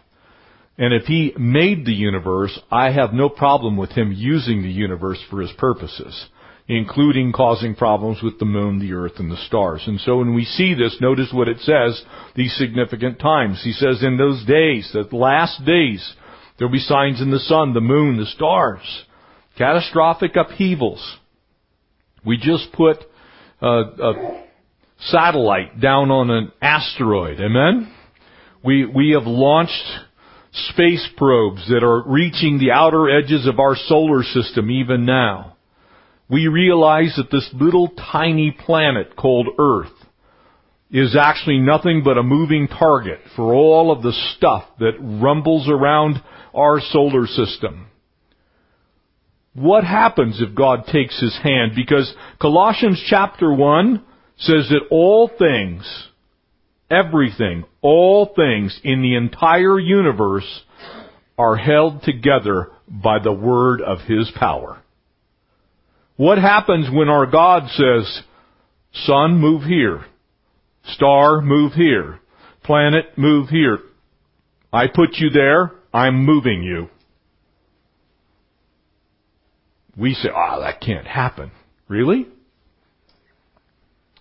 And 0.80 0.94
if 0.94 1.04
He 1.04 1.34
made 1.38 1.86
the 1.86 1.94
universe, 1.94 2.58
I 2.72 2.92
have 2.92 3.14
no 3.14 3.30
problem 3.30 3.78
with 3.78 3.92
Him 3.92 4.12
using 4.16 4.64
the 4.64 4.72
universe 4.72 5.20
for 5.30 5.42
His 5.42 5.52
purposes, 5.60 6.28
including 6.68 7.34
causing 7.34 7.76
problems 7.76 8.24
with 8.24 8.40
the 8.40 8.46
moon, 8.46 8.80
the 8.80 8.94
earth, 8.94 9.20
and 9.20 9.30
the 9.30 9.46
stars. 9.46 9.84
And 9.86 10.00
so 10.00 10.18
when 10.18 10.34
we 10.34 10.46
see 10.46 10.74
this, 10.74 10.98
notice 11.00 11.32
what 11.32 11.50
it 11.50 11.60
says, 11.60 12.02
these 12.36 12.56
significant 12.58 13.20
times. 13.20 13.62
He 13.64 13.74
says, 13.74 14.02
in 14.02 14.18
those 14.18 14.44
days, 14.46 14.90
the 14.94 15.08
last 15.16 15.64
days, 15.66 16.16
there'll 16.58 16.72
be 16.72 16.80
signs 16.80 17.22
in 17.22 17.30
the 17.30 17.40
sun, 17.40 17.74
the 17.74 17.82
moon, 17.82 18.18
the 18.18 18.26
stars. 18.26 19.04
Catastrophic 19.56 20.36
upheavals. 20.36 21.18
We 22.26 22.38
just 22.38 22.72
put 22.74 22.98
a, 23.62 23.68
a 23.68 24.44
satellite 25.00 25.80
down 25.80 26.12
on 26.12 26.30
an 26.30 26.52
asteroid. 26.62 27.40
Amen? 27.40 27.92
We, 28.64 28.86
we 28.86 29.12
have 29.12 29.26
launched 29.26 29.84
space 30.52 31.08
probes 31.16 31.68
that 31.70 31.84
are 31.84 32.04
reaching 32.08 32.58
the 32.60 32.72
outer 32.72 33.10
edges 33.10 33.48
of 33.48 33.60
our 33.60 33.76
solar 33.76 34.24
system 34.24 34.70
even 34.72 35.06
now. 35.06 35.56
We 36.30 36.48
realize 36.48 37.14
that 37.18 37.32
this 37.32 37.50
little 37.54 37.90
tiny 38.12 38.52
planet 38.52 39.16
called 39.16 39.48
Earth 39.58 39.92
is 40.92 41.16
actually 41.16 41.60
nothing 41.60 42.02
but 42.04 42.18
a 42.18 42.24
moving 42.24 42.68
target 42.68 43.20
for 43.36 43.54
all 43.54 43.92
of 43.92 44.02
the 44.02 44.14
stuff 44.36 44.64
that 44.80 44.94
rumbles 45.00 45.70
around 45.70 46.22
our 46.54 46.80
solar 46.80 47.28
system. 47.28 47.89
What 49.54 49.84
happens 49.84 50.42
if 50.42 50.56
God 50.56 50.86
takes 50.86 51.20
his 51.20 51.38
hand? 51.42 51.74
Because 51.76 52.14
Colossians 52.40 53.04
chapter 53.08 53.52
1 53.52 54.04
says 54.38 54.70
that 54.70 54.88
all 54.92 55.28
things, 55.28 56.08
everything, 56.90 57.66
all 57.82 58.34
things 58.36 58.80
in 58.84 59.02
the 59.02 59.16
entire 59.16 59.80
universe 59.80 60.64
are 61.38 61.56
held 61.56 62.04
together 62.04 62.70
by 62.88 63.20
the 63.20 63.34
word 63.34 63.82
of 63.82 64.00
his 64.02 64.32
power. 64.36 64.82
What 66.16 66.38
happens 66.38 66.88
when 66.92 67.10
our 67.10 67.26
God 67.26 67.70
says, 67.70 68.22
sun, 68.94 69.40
move 69.40 69.64
here. 69.64 70.06
Star, 70.86 71.42
move 71.42 71.74
here. 71.74 72.20
Planet, 72.64 73.18
move 73.18 73.50
here. 73.50 73.80
I 74.72 74.88
put 74.88 75.12
you 75.14 75.30
there. 75.30 75.72
I'm 75.94 76.26
moving 76.26 76.62
you. 76.62 76.90
We 79.98 80.14
say, 80.14 80.30
oh, 80.36 80.62
that 80.62 80.82
can't 80.82 81.08
happen. 81.08 81.52
Really? 81.88 82.28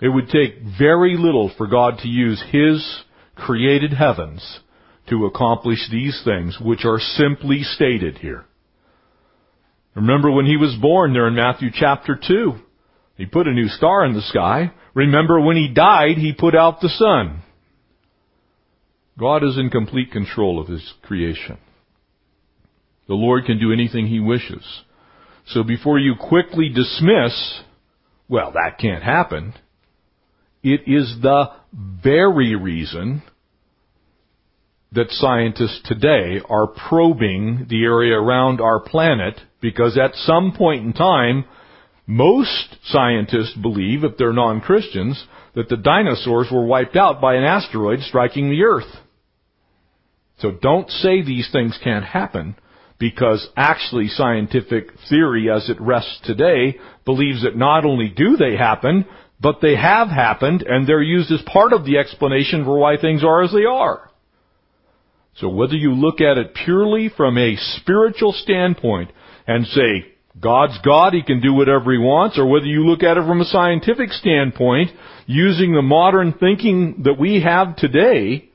It 0.01 0.09
would 0.09 0.29
take 0.29 0.55
very 0.79 1.17
little 1.17 1.51
for 1.57 1.67
God 1.67 1.99
to 2.03 2.09
use 2.09 2.43
His 2.51 3.03
created 3.35 3.93
heavens 3.93 4.61
to 5.11 5.27
accomplish 5.27 5.79
these 5.91 6.21
things, 6.25 6.59
which 6.61 6.85
are 6.85 6.99
simply 6.99 7.63
stated 7.63 8.19
here. 8.19 8.45
Remember 9.95 10.31
when 10.31 10.47
He 10.47 10.57
was 10.57 10.77
born 10.81 11.13
there 11.13 11.27
in 11.27 11.35
Matthew 11.35 11.71
chapter 11.73 12.19
2. 12.27 12.55
He 13.17 13.27
put 13.27 13.49
a 13.49 13.53
new 13.53 13.69
star 13.69 14.05
in 14.05 14.15
the 14.15 14.23
sky. 14.23 14.73
Remember 14.95 15.41
when 15.41 15.57
He 15.57 15.73
died, 15.73 16.17
He 16.17 16.33
put 16.33 16.55
out 16.55 16.81
the 16.81 16.89
sun. 16.89 17.43
God 19.19 19.43
is 19.43 19.59
in 19.59 19.71
complete 19.71 20.13
control 20.13 20.61
of 20.61 20.69
His 20.69 20.93
creation. 21.03 21.59
The 23.09 23.15
Lord 23.15 23.47
can 23.47 23.59
do 23.59 23.73
anything 23.73 24.07
He 24.07 24.21
wishes. 24.21 24.65
So 25.49 25.63
before 25.63 25.99
you 25.99 26.15
quickly 26.15 26.69
dismiss, 26.69 27.63
well, 28.29 28.53
that 28.53 28.79
can't 28.79 29.03
happen, 29.03 29.55
it 30.63 30.83
is 30.87 31.17
the 31.23 31.47
very 31.73 32.55
reason 32.55 33.23
that 34.93 35.11
scientists 35.11 35.81
today 35.85 36.41
are 36.49 36.67
probing 36.67 37.67
the 37.69 37.85
area 37.85 38.15
around 38.15 38.61
our 38.61 38.81
planet 38.81 39.41
because 39.61 39.99
at 39.99 40.15
some 40.15 40.53
point 40.57 40.85
in 40.85 40.93
time, 40.93 41.45
most 42.07 42.77
scientists 42.85 43.55
believe, 43.61 44.05
if 44.05 44.17
they're 44.17 44.33
non-Christians, 44.33 45.23
that 45.55 45.69
the 45.69 45.77
dinosaurs 45.77 46.49
were 46.51 46.65
wiped 46.65 46.97
out 46.97 47.21
by 47.21 47.35
an 47.35 47.45
asteroid 47.45 48.01
striking 48.01 48.51
the 48.51 48.63
Earth. 48.65 48.97
So 50.39 50.53
don't 50.53 50.91
say 50.91 51.23
these 51.23 51.51
things 51.53 51.79
can't 51.83 52.05
happen 52.05 52.57
because 52.99 53.49
actually 53.57 54.09
scientific 54.09 54.89
theory 55.09 55.51
as 55.51 55.69
it 55.71 55.81
rests 55.81 56.21
today 56.25 56.79
believes 57.05 57.43
that 57.43 57.57
not 57.57 57.85
only 57.85 58.09
do 58.09 58.37
they 58.37 58.57
happen, 58.57 59.07
but 59.41 59.61
they 59.63 59.77
have 59.77 60.09
happened 60.09 60.63
and 60.63 60.87
they're 60.87 61.03
used 61.03 61.31
as 61.31 61.43
part 61.43 61.73
of 61.73 61.85
the 61.85 61.99
explanation 61.99 62.65
for 62.65 62.77
why 62.79 62.97
things 62.97 63.23
are 63.23 63.43
as 63.43 63.53
they 63.53 63.65
are. 63.65 64.11
So 65.37 65.49
whether 65.49 65.75
you 65.75 65.95
look 65.95 66.21
at 66.21 66.39
it 66.39 66.55
purely 66.55 67.09
from 67.17 67.39
a 67.39 67.57
spiritual 67.57 68.33
standpoint 68.33 69.13
and 69.47 69.67
say, 69.67 70.15
God's 70.41 70.79
God, 70.85 71.15
He 71.15 71.23
can 71.23 71.41
do 71.41 71.53
whatever 71.53 71.93
He 71.93 71.99
wants, 71.99 72.39
or 72.39 72.47
whether 72.47 72.67
you 72.67 72.85
look 72.85 73.03
at 73.03 73.17
it 73.17 73.27
from 73.27 73.41
a 73.41 73.45
scientific 73.45 74.11
standpoint, 74.11 74.91
using 75.27 75.75
the 75.75 75.83
modern 75.83 76.33
thinking 76.33 77.03
that 77.05 77.19
we 77.19 77.43
have 77.43 77.77
today, 77.77 78.51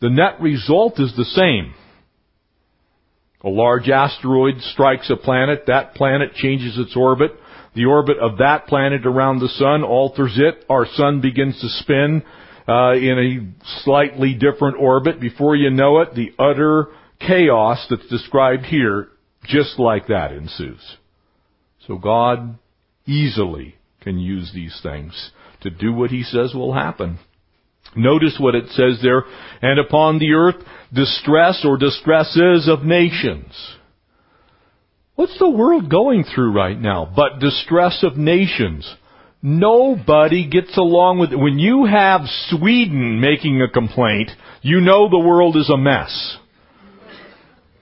the 0.00 0.10
net 0.10 0.40
result 0.40 1.00
is 1.00 1.14
the 1.16 1.24
same. 1.24 1.74
A 3.46 3.48
large 3.48 3.88
asteroid 3.88 4.60
strikes 4.72 5.08
a 5.08 5.16
planet, 5.16 5.66
that 5.68 5.94
planet 5.94 6.34
changes 6.34 6.76
its 6.78 6.96
orbit, 6.96 7.30
the 7.76 7.84
orbit 7.84 8.18
of 8.18 8.38
that 8.38 8.66
planet 8.66 9.06
around 9.06 9.38
the 9.38 9.48
sun 9.48 9.84
alters 9.84 10.36
it, 10.36 10.64
our 10.68 10.84
sun 10.94 11.20
begins 11.20 11.60
to 11.60 11.68
spin 11.68 12.24
uh, 12.66 12.94
in 12.94 13.18
a 13.18 13.84
slightly 13.84 14.34
different 14.34 14.78
orbit. 14.78 15.20
Before 15.20 15.54
you 15.54 15.70
know 15.70 16.00
it, 16.00 16.14
the 16.14 16.32
utter 16.38 16.88
chaos 17.20 17.86
that's 17.88 18.08
described 18.08 18.64
here 18.64 19.08
just 19.44 19.78
like 19.78 20.08
that 20.08 20.32
ensues. 20.32 20.96
So 21.86 21.98
God 21.98 22.58
easily 23.06 23.76
can 24.00 24.18
use 24.18 24.50
these 24.52 24.80
things 24.82 25.30
to 25.60 25.70
do 25.70 25.92
what 25.92 26.10
He 26.10 26.24
says 26.24 26.52
will 26.52 26.72
happen. 26.72 27.20
Notice 27.94 28.36
what 28.38 28.54
it 28.54 28.68
says 28.70 29.00
there, 29.02 29.24
and 29.62 29.78
upon 29.78 30.18
the 30.18 30.32
earth 30.32 30.56
distress 30.92 31.64
or 31.64 31.76
distresses 31.76 32.68
of 32.68 32.84
nations. 32.84 33.52
What's 35.14 35.38
the 35.38 35.48
world 35.48 35.90
going 35.90 36.24
through 36.24 36.52
right 36.52 36.78
now 36.78 37.10
but 37.14 37.38
distress 37.40 38.02
of 38.02 38.16
nations? 38.16 38.94
Nobody 39.42 40.48
gets 40.48 40.76
along 40.76 41.18
with 41.18 41.32
it. 41.32 41.36
When 41.36 41.58
you 41.58 41.84
have 41.84 42.22
Sweden 42.48 43.20
making 43.20 43.62
a 43.62 43.68
complaint, 43.68 44.30
you 44.62 44.80
know 44.80 45.08
the 45.08 45.18
world 45.18 45.56
is 45.56 45.70
a 45.70 45.76
mess. 45.76 46.36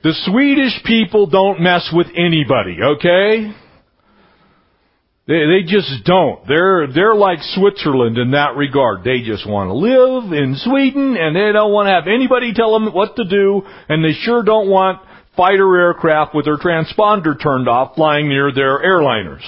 The 0.03 0.13
Swedish 0.27 0.83
people 0.85 1.27
don't 1.27 1.61
mess 1.61 1.91
with 1.93 2.09
anybody, 2.15 2.77
okay? 2.83 3.55
They, 5.27 5.47
they 5.47 5.63
just 5.67 6.05
don't. 6.05 6.47
They're, 6.47 6.87
they're 6.93 7.15
like 7.15 7.39
Switzerland 7.55 8.19
in 8.19 8.33
that 8.33 8.57
regard. 8.57 9.05
They 9.05 9.23
just 9.23 9.49
want 9.49 9.71
to 9.71 9.75
live 9.75 10.33
in 10.33 10.57
Sweden 10.57 11.17
and 11.17 11.35
they 11.35 11.53
don't 11.53 11.73
want 11.73 11.87
to 11.87 11.93
have 11.93 12.07
anybody 12.07 12.53
tell 12.53 12.73
them 12.75 12.93
what 12.93 13.17
to 13.17 13.25
do 13.25 13.63
and 13.89 14.05
they 14.05 14.13
sure 14.13 14.43
don't 14.43 14.69
want 14.69 15.01
fighter 15.35 15.77
aircraft 15.77 16.35
with 16.35 16.45
their 16.45 16.59
transponder 16.59 17.41
turned 17.41 17.69
off 17.69 17.95
flying 17.95 18.29
near 18.29 18.53
their 18.53 18.85
airliners. 18.85 19.43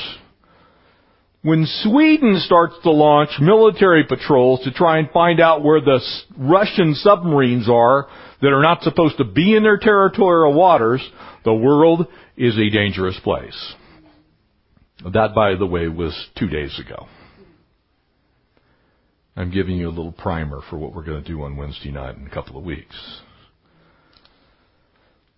When 1.43 1.67
Sweden 1.83 2.41
starts 2.45 2.75
to 2.83 2.91
launch 2.91 3.31
military 3.41 4.05
patrols 4.05 4.65
to 4.65 4.73
try 4.73 4.99
and 4.99 5.11
find 5.11 5.41
out 5.41 5.63
where 5.63 5.81
the 5.81 6.01
Russian 6.37 6.95
submarines 6.95 7.69
are 7.69 8.09
that 8.41 8.49
are 8.49 8.63
not 8.63 8.83
supposed 8.83 9.19
to 9.19 9.25
be 9.25 9.55
in 9.55 9.63
their 9.63 9.77
territorial 9.77 10.55
waters, 10.55 11.09
the 11.45 11.55
world 11.55 12.09
is 12.37 12.59
a 12.59 12.71
dangerous 12.71 13.21
place. 13.23 13.75
That, 15.05 15.35
by 15.35 15.55
the 15.57 15.67
way, 15.67 15.89
was 15.89 16.29
two 16.39 16.49
days 16.49 16.79
ago. 16.79 17.07
I'm 19.37 19.51
giving 19.51 19.77
you 19.77 19.89
a 19.89 19.91
little 19.91 20.13
primer 20.13 20.61
for 20.71 20.79
what 20.79 20.95
we're 20.95 21.05
going 21.05 21.23
to 21.23 21.29
do 21.29 21.43
on 21.43 21.57
Wednesday 21.57 21.91
night 21.91 22.17
in 22.17 22.27
a 22.27 22.31
couple 22.31 22.57
of 22.57 22.65
weeks. 22.65 22.97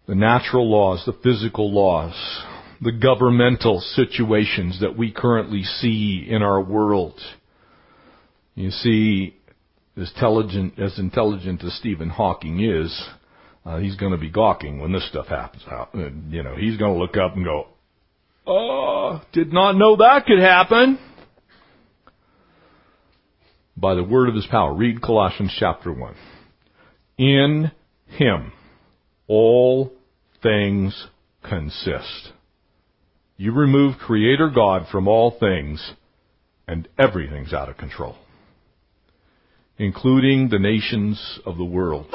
The 0.07 0.15
natural 0.15 0.71
laws, 0.71 1.03
the 1.05 1.19
physical 1.23 1.73
laws, 1.73 2.15
the 2.81 2.93
governmental 2.93 3.81
situations 3.81 4.81
that 4.81 4.97
we 4.97 5.11
currently 5.11 5.65
see 5.65 6.25
in 6.29 6.43
our 6.43 6.63
world. 6.63 7.21
You 8.55 8.71
see, 8.71 9.37
as 9.97 10.11
intelligent 10.15 10.79
as, 10.79 10.99
intelligent 10.99 11.65
as 11.65 11.75
Stephen 11.75 12.09
Hawking 12.09 12.61
is, 12.61 13.09
uh, 13.67 13.79
he's 13.79 13.97
going 13.97 14.13
to 14.13 14.19
be 14.19 14.31
gawking 14.31 14.81
when 14.81 14.93
this 14.93 15.07
stuff 15.09 15.27
happens. 15.27 15.65
You 16.31 16.43
know, 16.45 16.55
he's 16.55 16.77
going 16.77 16.95
to 16.95 16.99
look 16.99 17.17
up 17.17 17.35
and 17.35 17.45
go, 17.45 17.67
Oh, 18.51 19.21
did 19.35 19.53
not 19.53 19.73
know 19.73 19.97
that 19.97 20.25
could 20.27 20.39
happen. 20.39 20.99
By 23.77 23.95
the 23.95 24.03
word 24.03 24.31
of 24.31 24.35
his 24.35 24.47
power. 24.47 24.73
Read 24.73 25.03
Colossians 25.03 25.55
chapter 25.61 25.93
1. 25.93 26.15
In 27.19 27.71
him 28.07 28.53
all 29.27 29.93
things 30.43 31.09
consist. 31.47 32.33
You 33.37 33.53
remove 33.53 33.99
Creator 33.99 34.51
God 34.55 34.87
from 34.91 35.07
all 35.07 35.37
things, 35.39 35.93
and 36.67 36.89
everything's 36.99 37.53
out 37.53 37.69
of 37.69 37.77
control, 37.77 38.17
including 39.77 40.49
the 40.49 40.59
nations 40.59 41.39
of 41.45 41.59
the 41.59 41.65
world. 41.65 42.07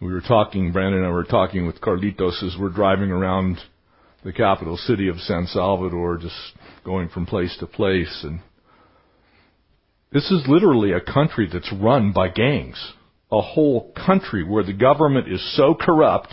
We 0.00 0.12
were 0.12 0.20
talking, 0.20 0.72
Brandon 0.72 1.00
and 1.02 1.06
I 1.06 1.10
were 1.10 1.24
talking 1.24 1.66
with 1.66 1.80
Carlitos 1.80 2.42
as 2.42 2.56
we're 2.58 2.68
driving 2.70 3.10
around 3.10 3.58
the 4.24 4.32
capital 4.32 4.76
city 4.76 5.08
of 5.08 5.20
San 5.20 5.46
Salvador, 5.46 6.18
just 6.18 6.34
going 6.84 7.08
from 7.08 7.26
place 7.26 7.56
to 7.60 7.66
place. 7.66 8.20
And 8.24 8.40
this 10.12 10.30
is 10.30 10.42
literally 10.48 10.92
a 10.92 11.00
country 11.00 11.48
that's 11.52 11.72
run 11.72 12.12
by 12.12 12.28
gangs. 12.28 12.92
A 13.30 13.40
whole 13.40 13.92
country 13.92 14.42
where 14.42 14.64
the 14.64 14.72
government 14.72 15.30
is 15.30 15.56
so 15.56 15.74
corrupt 15.74 16.28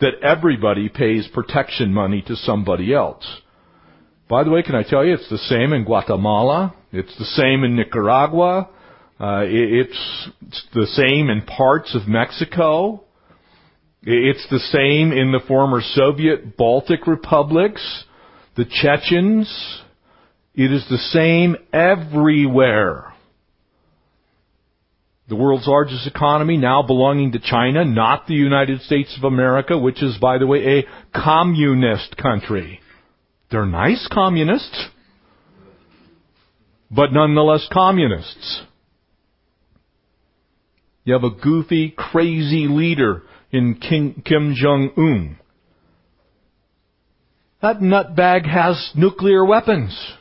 that 0.00 0.22
everybody 0.22 0.88
pays 0.88 1.26
protection 1.32 1.92
money 1.92 2.22
to 2.26 2.36
somebody 2.36 2.92
else. 2.92 3.24
By 4.28 4.44
the 4.44 4.50
way, 4.50 4.62
can 4.62 4.74
I 4.74 4.82
tell 4.82 5.04
you, 5.04 5.14
it's 5.14 5.30
the 5.30 5.38
same 5.38 5.72
in 5.72 5.84
Guatemala. 5.84 6.74
It's 6.92 7.16
the 7.18 7.24
same 7.24 7.64
in 7.64 7.76
Nicaragua. 7.76 8.68
Uh, 9.18 9.44
it's, 9.46 10.28
it's 10.46 10.66
the 10.74 10.86
same 10.86 11.30
in 11.30 11.42
parts 11.42 11.94
of 11.94 12.06
Mexico. 12.06 13.04
It's 14.08 14.46
the 14.50 14.60
same 14.60 15.10
in 15.10 15.32
the 15.32 15.40
former 15.48 15.80
Soviet 15.82 16.56
Baltic 16.56 17.08
republics, 17.08 18.04
the 18.56 18.64
Chechens. 18.64 19.82
It 20.54 20.70
is 20.70 20.86
the 20.88 20.96
same 20.96 21.56
everywhere. 21.72 23.12
The 25.28 25.34
world's 25.34 25.66
largest 25.66 26.06
economy 26.06 26.56
now 26.56 26.84
belonging 26.84 27.32
to 27.32 27.40
China, 27.40 27.84
not 27.84 28.28
the 28.28 28.34
United 28.34 28.80
States 28.82 29.12
of 29.18 29.24
America, 29.24 29.76
which 29.76 30.00
is, 30.00 30.16
by 30.18 30.38
the 30.38 30.46
way, 30.46 30.78
a 30.78 30.84
communist 31.12 32.16
country. 32.16 32.78
They're 33.50 33.66
nice 33.66 34.08
communists, 34.12 34.86
but 36.92 37.12
nonetheless 37.12 37.66
communists. 37.72 38.62
You 41.02 41.14
have 41.14 41.24
a 41.24 41.30
goofy, 41.30 41.90
crazy 41.90 42.68
leader 42.68 43.22
in 43.56 43.74
King, 43.76 44.22
Kim 44.24 44.54
Jong-un. 44.54 45.38
That 47.62 47.78
nutbag 47.78 48.46
has 48.46 48.92
nuclear 48.94 49.44
weapons. 49.44 50.14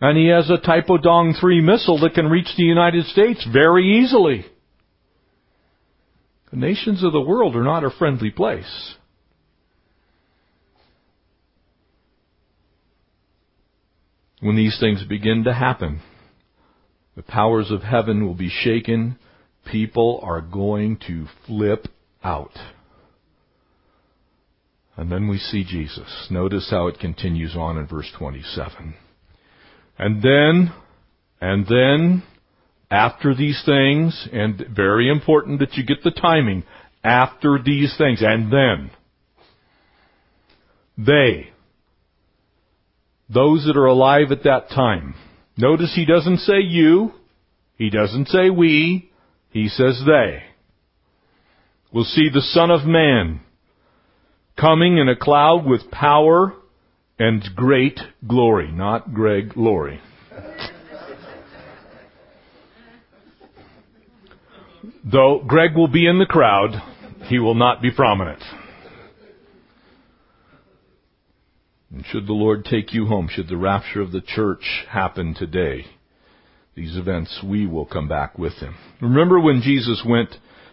And 0.00 0.16
he 0.16 0.28
has 0.28 0.48
a 0.48 0.56
Taepodong 0.56 1.38
3 1.38 1.60
missile 1.60 1.98
that 2.00 2.14
can 2.14 2.26
reach 2.26 2.48
the 2.56 2.62
United 2.62 3.04
States 3.06 3.46
very 3.52 4.00
easily. 4.02 4.46
The 6.50 6.56
nations 6.56 7.04
of 7.04 7.12
the 7.12 7.20
world 7.20 7.54
are 7.54 7.64
not 7.64 7.84
a 7.84 7.90
friendly 7.90 8.30
place. 8.30 8.94
When 14.40 14.56
these 14.56 14.78
things 14.80 15.04
begin 15.04 15.44
to 15.44 15.52
happen, 15.52 16.00
the 17.14 17.22
powers 17.22 17.70
of 17.70 17.82
heaven 17.82 18.26
will 18.26 18.34
be 18.34 18.48
shaken 18.48 19.18
people 19.64 20.20
are 20.22 20.40
going 20.40 20.98
to 21.06 21.26
flip 21.46 21.86
out. 22.22 22.52
And 24.96 25.10
then 25.10 25.28
we 25.28 25.38
see 25.38 25.64
Jesus. 25.64 26.28
Notice 26.30 26.68
how 26.70 26.88
it 26.88 26.98
continues 26.98 27.56
on 27.56 27.78
in 27.78 27.86
verse 27.86 28.10
27. 28.18 28.94
And 29.98 30.22
then, 30.22 30.72
and 31.40 31.66
then, 31.66 32.22
after 32.90 33.34
these 33.34 33.62
things, 33.64 34.28
and 34.32 34.62
very 34.74 35.08
important 35.08 35.60
that 35.60 35.74
you 35.74 35.84
get 35.84 36.02
the 36.02 36.10
timing, 36.10 36.64
after 37.02 37.58
these 37.64 37.94
things, 37.96 38.20
and 38.22 38.52
then 38.52 38.90
they, 40.98 41.50
those 43.32 43.64
that 43.66 43.76
are 43.76 43.86
alive 43.86 44.32
at 44.32 44.42
that 44.44 44.68
time. 44.70 45.14
Notice 45.56 45.94
he 45.94 46.04
doesn't 46.04 46.38
say 46.38 46.60
you, 46.60 47.12
he 47.76 47.90
doesn't 47.90 48.28
say 48.28 48.50
we, 48.50 49.09
he 49.50 49.68
says 49.68 50.02
they. 50.06 50.42
Will 51.92 52.04
see 52.04 52.28
the 52.32 52.40
Son 52.40 52.70
of 52.70 52.86
Man 52.86 53.40
coming 54.58 54.98
in 54.98 55.08
a 55.08 55.16
cloud 55.16 55.66
with 55.66 55.90
power 55.90 56.54
and 57.18 57.44
great 57.56 57.98
glory, 58.26 58.70
not 58.70 59.12
Greg 59.12 59.56
Laurie. 59.56 60.00
Though 65.04 65.42
Greg 65.46 65.74
will 65.74 65.88
be 65.88 66.06
in 66.06 66.18
the 66.18 66.26
crowd, 66.26 66.70
he 67.24 67.38
will 67.38 67.54
not 67.54 67.82
be 67.82 67.90
prominent. 67.90 68.42
And 71.92 72.04
should 72.06 72.26
the 72.26 72.32
Lord 72.32 72.64
take 72.64 72.92
you 72.92 73.06
home, 73.06 73.28
should 73.30 73.48
the 73.48 73.56
rapture 73.56 74.00
of 74.00 74.12
the 74.12 74.20
church 74.20 74.84
happen 74.88 75.34
today, 75.34 75.86
these 76.74 76.96
events, 76.96 77.40
we 77.44 77.66
will 77.66 77.86
come 77.86 78.08
back 78.08 78.38
with 78.38 78.54
him. 78.54 78.74
Remember 79.00 79.40
when 79.40 79.60
Jesus 79.60 80.02
went 80.06 80.30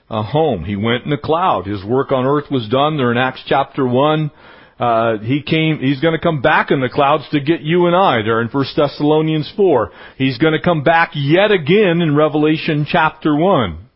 uh, 0.10 0.24
home? 0.24 0.64
He 0.64 0.76
went 0.76 1.06
in 1.06 1.12
a 1.12 1.18
cloud. 1.18 1.66
His 1.66 1.84
work 1.84 2.12
on 2.12 2.26
earth 2.26 2.52
was 2.52 2.68
done. 2.70 2.98
There 2.98 3.12
in 3.12 3.18
Acts 3.18 3.44
chapter 3.48 3.86
1. 3.86 4.32
Uh, 4.80 5.18
he 5.20 5.42
came, 5.42 5.80
he's 5.80 6.00
gonna 6.00 6.20
come 6.20 6.42
back 6.42 6.70
in 6.70 6.82
the 6.82 6.90
clouds 6.90 7.24
to 7.32 7.40
get 7.40 7.62
you 7.62 7.88
and 7.88 7.96
I 7.96 8.22
there 8.22 8.42
in 8.42 8.48
1 8.48 8.66
Thessalonians 8.76 9.52
4. 9.58 9.92
He's 10.18 10.38
gonna 10.38 10.62
come 10.62 10.84
back 10.84 11.12
yet 11.16 11.52
again 11.52 12.02
in 12.02 12.16
Revelation 12.16 12.86
chapter 12.88 13.36
1. 13.36 13.90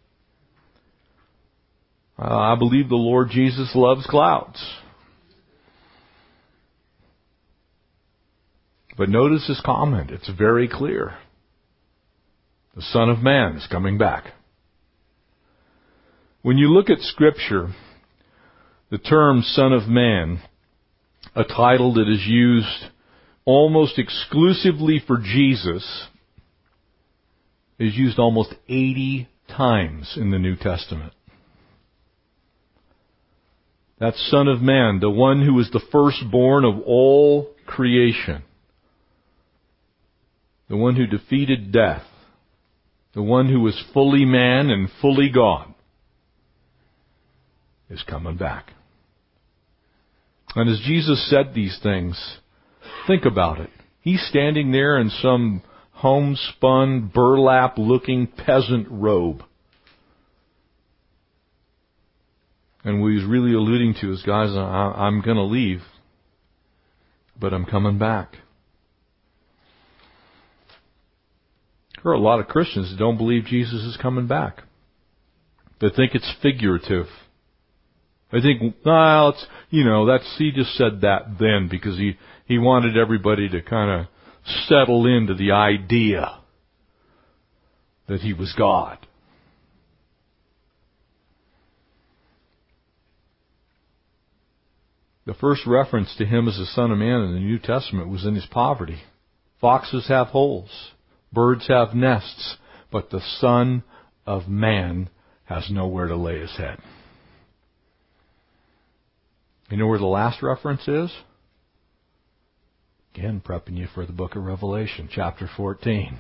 Uh, 2.18 2.24
I 2.24 2.56
believe 2.56 2.90
the 2.90 2.96
Lord 2.96 3.30
Jesus 3.30 3.72
loves 3.76 4.08
clouds. 4.08 4.60
But 8.98 9.10
notice 9.10 9.48
his 9.48 9.62
comment. 9.64 10.10
It's 10.12 10.30
very 10.30 10.68
clear. 10.68 11.16
The 12.75 12.81
Son 12.81 13.10
of 13.10 13.21
Man 13.21 13.57
is 13.57 13.67
coming 13.69 13.97
back. 13.97 14.31
When 16.41 16.57
you 16.57 16.69
look 16.69 16.89
at 16.89 17.01
Scripture, 17.01 17.69
the 18.89 18.97
term 18.97 19.41
Son 19.41 19.73
of 19.73 19.88
Man, 19.88 20.41
a 21.36 21.43
title 21.43 21.93
that 21.95 22.07
is 22.07 22.25
used 22.25 22.86
almost 23.43 23.99
exclusively 23.99 25.01
for 25.05 25.17
Jesus, 25.17 26.07
is 27.77 27.95
used 27.95 28.19
almost 28.19 28.53
80 28.69 29.27
times 29.49 30.13
in 30.15 30.31
the 30.31 30.39
New 30.39 30.55
Testament. 30.55 31.13
That 33.99 34.15
Son 34.15 34.47
of 34.47 34.62
Man, 34.62 34.99
the 34.99 35.10
one 35.10 35.45
who 35.45 35.60
is 35.60 35.69
the 35.71 35.81
firstborn 35.91 36.63
of 36.63 36.79
all 36.86 37.53
creation, 37.65 38.43
the 40.69 40.77
one 40.77 40.95
who 40.95 41.05
defeated 41.05 41.71
death, 41.71 42.03
the 43.13 43.21
one 43.21 43.50
who 43.50 43.60
was 43.60 43.84
fully 43.93 44.26
man 44.26 44.69
and 44.69 44.89
fully 45.02 45.30
God, 45.30 45.74
is 47.89 48.04
coming 48.04 48.38
back. 48.38 48.71
And 50.56 50.69
as 50.69 50.82
Jesus 50.86 51.30
said 51.30 51.54
these 51.54 51.78
things, 51.84 52.38
think 53.08 53.26
about 53.26 53.60
it. 53.60 53.69
He's 54.02 54.26
standing 54.30 54.71
there 54.71 54.97
in 54.97 55.10
some 55.10 55.62
homespun, 55.91 57.12
burlap 57.13 57.78
looking 57.78 58.28
peasant 58.28 58.88
robe. 58.89 59.43
And 62.84 63.02
what 63.02 63.12
he's 63.12 63.26
really 63.26 63.54
alluding 63.54 63.95
to 64.02 64.12
is, 64.12 64.24
guys, 64.24 64.50
I, 64.56 65.08
am 65.08 65.21
going 65.21 65.38
to 65.38 65.43
leave, 65.43 65.82
but 67.39 67.54
I'm 67.54 67.65
coming 67.65 68.00
back. 68.00 68.38
There 72.04 72.12
are 72.12 72.16
a 72.16 72.20
lot 72.20 72.40
of 72.40 72.48
Christians 72.48 72.90
that 72.90 72.98
don't 72.98 73.18
believe 73.18 73.46
Jesus 73.46 73.84
is 73.84 73.98
coming 74.02 74.28
back. 74.28 74.64
They 75.80 75.90
think 75.90 76.16
it's 76.16 76.34
figurative. 76.42 77.08
They 78.32 78.40
think, 78.40 78.76
well, 78.86 79.30
it's, 79.30 79.46
you 79.70 79.84
know, 79.84 80.06
that's, 80.06 80.36
he 80.38 80.52
just 80.52 80.76
said 80.76 81.02
that 81.02 81.38
then 81.40 81.68
because 81.70 81.98
he, 81.98 82.18
he 82.46 82.58
wanted 82.58 82.98
everybody 82.98 83.50
to 83.50 83.62
kind 83.62 84.02
of 84.02 84.08
settle 84.68 85.06
into 85.06 85.34
the 85.34 85.52
idea 85.52 86.40
that 88.08 88.22
he 88.22 88.34
was 88.34 88.54
God. 88.58 88.98
The 95.26 95.34
first 95.36 95.68
reference 95.68 96.16
to 96.18 96.26
him 96.26 96.48
as 96.48 96.58
the 96.58 96.66
Son 96.66 96.92
of 96.92 96.98
Man 96.98 97.22
in 97.22 97.34
the 97.34 97.40
New 97.40 97.60
Testament 97.60 98.10
was 98.10 98.26
in 98.26 98.36
his 98.36 98.46
poverty. 98.48 99.02
Foxes 99.60 100.08
have 100.08 100.28
holes, 100.28 100.92
birds 101.32 101.67
have 101.67 101.94
nests, 101.94 102.58
but 102.91 103.10
the 103.10 103.22
Son 103.39 103.84
of 104.26 104.48
Man 104.48 105.10
has 105.46 105.70
nowhere 105.70 106.08
to 106.08 106.15
lay 106.15 106.39
his 106.39 106.56
head. 106.58 106.78
You 109.70 109.78
know 109.78 109.88
where 109.88 110.00
the 110.00 110.06
last 110.06 110.41
reference 110.41 110.88
is? 110.88 111.12
Again, 113.15 113.41
prepping 113.46 113.78
you 113.78 113.88
for 113.94 114.06
the 114.06 114.13
book 114.13 114.36
of 114.36 114.44
Revelation, 114.44 115.10
chapter 115.12 115.50
14. 115.58 116.20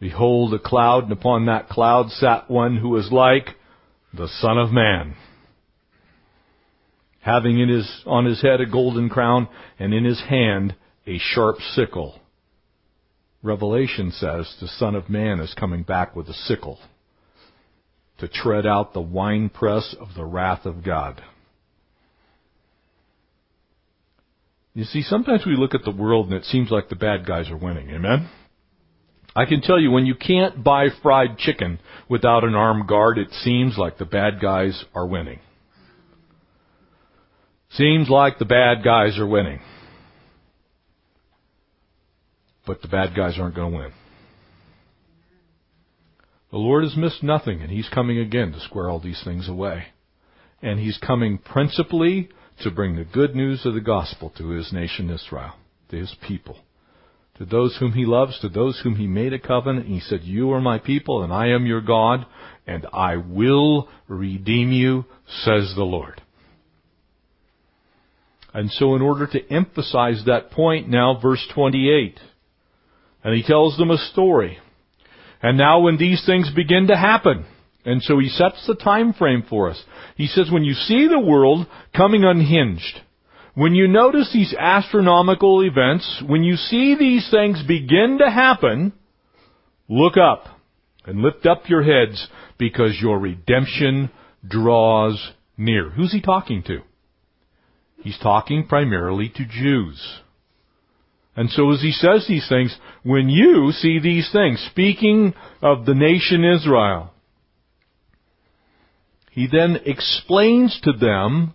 Behold 0.00 0.54
a 0.54 0.58
cloud, 0.58 1.04
and 1.04 1.12
upon 1.12 1.46
that 1.46 1.68
cloud 1.68 2.10
sat 2.10 2.50
one 2.50 2.76
who 2.76 2.90
was 2.90 3.10
like 3.10 3.48
the 4.12 4.28
Son 4.40 4.58
of 4.58 4.70
Man 4.70 5.16
having 7.28 7.58
in 7.58 7.68
his, 7.68 8.02
on 8.06 8.24
his 8.24 8.40
head 8.40 8.60
a 8.60 8.66
golden 8.66 9.08
crown, 9.08 9.48
and 9.78 9.92
in 9.92 10.04
his 10.04 10.20
hand 10.28 10.74
a 11.06 11.18
sharp 11.18 11.56
sickle. 11.74 12.18
Revelation 13.48 14.12
says 14.12 14.54
the 14.60 14.68
Son 14.68 14.94
of 14.94 15.08
Man 15.08 15.40
is 15.40 15.54
coming 15.54 15.82
back 15.82 16.14
with 16.14 16.28
a 16.28 16.34
sickle 16.34 16.78
to 18.18 18.28
tread 18.28 18.66
out 18.66 18.92
the 18.92 19.00
winepress 19.00 19.96
of 19.98 20.08
the 20.14 20.24
wrath 20.24 20.66
of 20.66 20.84
God. 20.84 21.22
You 24.74 24.84
see, 24.84 25.00
sometimes 25.00 25.46
we 25.46 25.56
look 25.56 25.74
at 25.74 25.82
the 25.82 25.90
world 25.90 26.26
and 26.26 26.34
it 26.34 26.44
seems 26.44 26.70
like 26.70 26.90
the 26.90 26.94
bad 26.94 27.26
guys 27.26 27.48
are 27.50 27.56
winning. 27.56 27.88
Amen? 27.88 28.28
I 29.34 29.46
can 29.46 29.62
tell 29.62 29.80
you 29.80 29.90
when 29.90 30.04
you 30.04 30.14
can't 30.14 30.62
buy 30.62 30.88
fried 31.02 31.38
chicken 31.38 31.78
without 32.06 32.44
an 32.44 32.54
armed 32.54 32.86
guard, 32.86 33.16
it 33.16 33.32
seems 33.32 33.78
like 33.78 33.96
the 33.96 34.04
bad 34.04 34.40
guys 34.42 34.84
are 34.94 35.06
winning. 35.06 35.40
Seems 37.70 38.10
like 38.10 38.38
the 38.38 38.44
bad 38.44 38.84
guys 38.84 39.18
are 39.18 39.26
winning. 39.26 39.60
But 42.68 42.82
the 42.82 42.88
bad 42.88 43.16
guys 43.16 43.38
aren't 43.38 43.54
going 43.54 43.72
to 43.72 43.78
win. 43.78 43.92
The 46.50 46.58
Lord 46.58 46.84
has 46.84 46.98
missed 46.98 47.22
nothing, 47.22 47.62
and 47.62 47.70
He's 47.70 47.88
coming 47.88 48.18
again 48.18 48.52
to 48.52 48.60
square 48.60 48.90
all 48.90 49.00
these 49.00 49.22
things 49.24 49.48
away. 49.48 49.86
And 50.60 50.78
He's 50.78 50.98
coming 50.98 51.38
principally 51.38 52.28
to 52.60 52.70
bring 52.70 52.94
the 52.94 53.06
good 53.06 53.34
news 53.34 53.64
of 53.64 53.72
the 53.72 53.80
gospel 53.80 54.34
to 54.36 54.50
His 54.50 54.70
nation 54.70 55.08
Israel, 55.08 55.54
to 55.90 55.96
His 55.96 56.14
people. 56.26 56.58
To 57.38 57.46
those 57.46 57.74
whom 57.80 57.92
He 57.92 58.04
loves, 58.04 58.38
to 58.40 58.50
those 58.50 58.78
whom 58.82 58.96
He 58.96 59.06
made 59.06 59.32
a 59.32 59.38
covenant, 59.38 59.86
and 59.86 59.94
He 59.94 60.00
said, 60.00 60.20
You 60.24 60.52
are 60.52 60.60
my 60.60 60.78
people, 60.78 61.22
and 61.22 61.32
I 61.32 61.48
am 61.48 61.64
your 61.64 61.80
God, 61.80 62.26
and 62.66 62.86
I 62.92 63.16
will 63.16 63.88
redeem 64.08 64.72
you, 64.72 65.06
says 65.26 65.72
the 65.74 65.84
Lord. 65.84 66.20
And 68.52 68.70
so 68.72 68.94
in 68.94 69.00
order 69.00 69.26
to 69.26 69.50
emphasize 69.50 70.22
that 70.26 70.50
point 70.50 70.86
now, 70.86 71.18
verse 71.18 71.46
28. 71.54 72.20
And 73.28 73.36
he 73.36 73.42
tells 73.42 73.76
them 73.76 73.90
a 73.90 73.98
story. 73.98 74.56
And 75.42 75.58
now 75.58 75.80
when 75.80 75.98
these 75.98 76.24
things 76.24 76.50
begin 76.56 76.86
to 76.86 76.96
happen, 76.96 77.44
and 77.84 78.02
so 78.02 78.18
he 78.18 78.30
sets 78.30 78.66
the 78.66 78.74
time 78.74 79.12
frame 79.12 79.44
for 79.46 79.68
us. 79.68 79.84
He 80.16 80.28
says 80.28 80.50
when 80.50 80.64
you 80.64 80.72
see 80.72 81.08
the 81.08 81.20
world 81.20 81.66
coming 81.94 82.24
unhinged, 82.24 83.02
when 83.54 83.74
you 83.74 83.86
notice 83.86 84.32
these 84.32 84.54
astronomical 84.58 85.60
events, 85.62 86.22
when 86.26 86.42
you 86.42 86.56
see 86.56 86.96
these 86.98 87.30
things 87.30 87.62
begin 87.68 88.16
to 88.24 88.30
happen, 88.30 88.94
look 89.90 90.14
up 90.16 90.46
and 91.04 91.20
lift 91.20 91.44
up 91.44 91.68
your 91.68 91.82
heads 91.82 92.28
because 92.56 92.96
your 92.98 93.18
redemption 93.18 94.10
draws 94.48 95.32
near. 95.58 95.90
Who's 95.90 96.12
he 96.12 96.22
talking 96.22 96.62
to? 96.62 96.78
He's 97.98 98.18
talking 98.22 98.66
primarily 98.66 99.30
to 99.36 99.44
Jews. 99.44 100.22
And 101.38 101.50
so 101.50 101.70
as 101.70 101.80
he 101.80 101.92
says 101.92 102.26
these 102.26 102.48
things, 102.48 102.76
when 103.04 103.28
you 103.28 103.70
see 103.70 104.00
these 104.00 104.28
things, 104.32 104.60
speaking 104.72 105.34
of 105.62 105.86
the 105.86 105.94
nation 105.94 106.44
Israel, 106.44 107.12
he 109.30 109.46
then 109.46 109.78
explains 109.86 110.80
to 110.82 110.92
them 110.92 111.54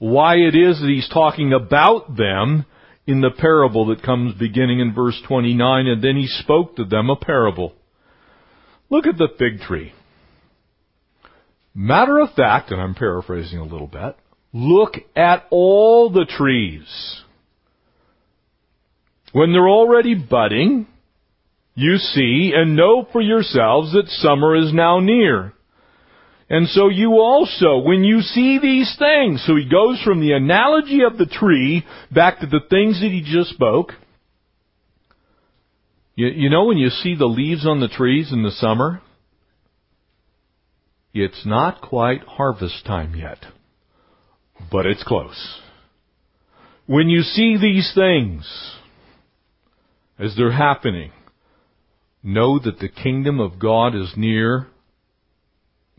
why 0.00 0.38
it 0.38 0.56
is 0.56 0.80
that 0.80 0.88
he's 0.88 1.08
talking 1.08 1.52
about 1.52 2.16
them 2.16 2.66
in 3.06 3.20
the 3.20 3.30
parable 3.30 3.86
that 3.86 4.02
comes 4.02 4.34
beginning 4.34 4.80
in 4.80 4.92
verse 4.92 5.22
29, 5.28 5.86
and 5.86 6.02
then 6.02 6.16
he 6.16 6.26
spoke 6.26 6.74
to 6.74 6.84
them 6.84 7.08
a 7.08 7.14
parable. 7.14 7.74
Look 8.90 9.06
at 9.06 9.18
the 9.18 9.28
fig 9.38 9.60
tree. 9.60 9.92
Matter 11.72 12.18
of 12.18 12.32
fact, 12.34 12.72
and 12.72 12.80
I'm 12.80 12.96
paraphrasing 12.96 13.60
a 13.60 13.62
little 13.62 13.86
bit, 13.86 14.16
look 14.52 14.94
at 15.14 15.46
all 15.52 16.10
the 16.10 16.26
trees. 16.28 17.21
When 19.32 19.52
they're 19.52 19.68
already 19.68 20.14
budding, 20.14 20.86
you 21.74 21.96
see 21.96 22.52
and 22.54 22.76
know 22.76 23.06
for 23.12 23.20
yourselves 23.20 23.92
that 23.92 24.08
summer 24.08 24.56
is 24.56 24.72
now 24.72 25.00
near. 25.00 25.54
And 26.50 26.68
so 26.68 26.90
you 26.90 27.12
also, 27.12 27.78
when 27.78 28.04
you 28.04 28.20
see 28.20 28.58
these 28.60 28.94
things, 28.98 29.42
so 29.46 29.56
he 29.56 29.66
goes 29.66 30.02
from 30.02 30.20
the 30.20 30.32
analogy 30.32 31.00
of 31.02 31.16
the 31.16 31.24
tree 31.24 31.82
back 32.14 32.40
to 32.40 32.46
the 32.46 32.60
things 32.68 33.00
that 33.00 33.10
he 33.10 33.22
just 33.24 33.50
spoke. 33.50 33.92
You, 36.14 36.26
you 36.26 36.50
know 36.50 36.66
when 36.66 36.76
you 36.76 36.90
see 36.90 37.14
the 37.16 37.24
leaves 37.24 37.66
on 37.66 37.80
the 37.80 37.88
trees 37.88 38.32
in 38.32 38.42
the 38.42 38.50
summer? 38.50 39.00
It's 41.14 41.46
not 41.46 41.80
quite 41.80 42.22
harvest 42.22 42.84
time 42.84 43.14
yet, 43.14 43.38
but 44.70 44.84
it's 44.84 45.04
close. 45.04 45.60
When 46.86 47.08
you 47.08 47.22
see 47.22 47.56
these 47.56 47.92
things 47.94 48.44
as 50.18 50.34
they're 50.36 50.52
happening, 50.52 51.12
know 52.22 52.58
that 52.58 52.78
the 52.78 52.88
kingdom 52.88 53.40
of 53.40 53.58
God 53.58 53.94
is 53.94 54.12
near 54.16 54.68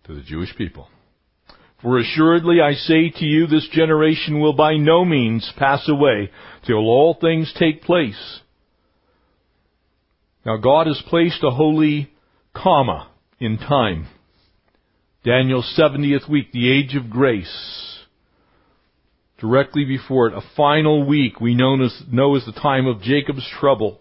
to 0.06 0.13
the 0.13 0.21
Jewish 0.21 0.56
people. 0.56 0.88
For 1.82 1.99
assuredly 1.99 2.62
I 2.62 2.73
say 2.73 3.10
to 3.10 3.26
you, 3.26 3.45
this 3.45 3.67
generation 3.71 4.39
will 4.39 4.54
by 4.54 4.78
no 4.78 5.04
means 5.04 5.52
pass 5.58 5.88
away 5.89 6.32
till 6.65 6.78
all 6.78 7.17
things 7.19 7.54
take 7.58 7.82
place. 7.82 8.39
Now 10.45 10.58
God 10.58 10.88
has 10.88 11.02
placed 11.08 11.43
a 11.43 11.52
holy 11.52 12.12
comma 12.54 13.10
in 13.39 13.58
time. 13.58 14.08
Daniel's 15.26 15.73
70th 15.78 16.30
week, 16.30 16.52
the 16.52 16.71
age 16.71 16.95
of 16.95 17.10
grace. 17.10 17.99
Directly 19.39 19.84
before 19.84 20.28
it, 20.28 20.34
a 20.34 20.41
final 20.56 21.06
week 21.06 21.41
we 21.41 21.54
know 21.54 21.82
as, 21.84 22.04
know 22.10 22.36
as 22.36 22.45
the 22.45 22.54
time 22.54 22.88
of 22.88 23.02
Jacob's 23.02 23.47
trouble. 23.60 23.99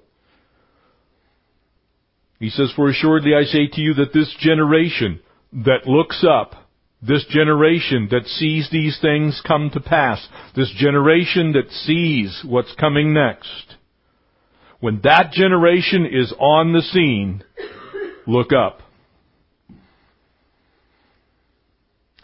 He 2.42 2.50
says, 2.50 2.72
For 2.74 2.88
assuredly 2.88 3.36
I 3.36 3.44
say 3.44 3.68
to 3.68 3.80
you 3.80 3.94
that 3.94 4.12
this 4.12 4.34
generation 4.40 5.20
that 5.52 5.86
looks 5.86 6.24
up, 6.28 6.56
this 7.00 7.24
generation 7.30 8.08
that 8.10 8.26
sees 8.26 8.68
these 8.68 8.98
things 9.00 9.40
come 9.46 9.70
to 9.70 9.78
pass, 9.80 10.26
this 10.56 10.68
generation 10.76 11.52
that 11.52 11.70
sees 11.70 12.42
what's 12.44 12.74
coming 12.74 13.14
next, 13.14 13.76
when 14.80 15.00
that 15.04 15.30
generation 15.30 16.04
is 16.04 16.34
on 16.40 16.72
the 16.72 16.82
scene, 16.82 17.44
look 18.26 18.52
up. 18.52 18.80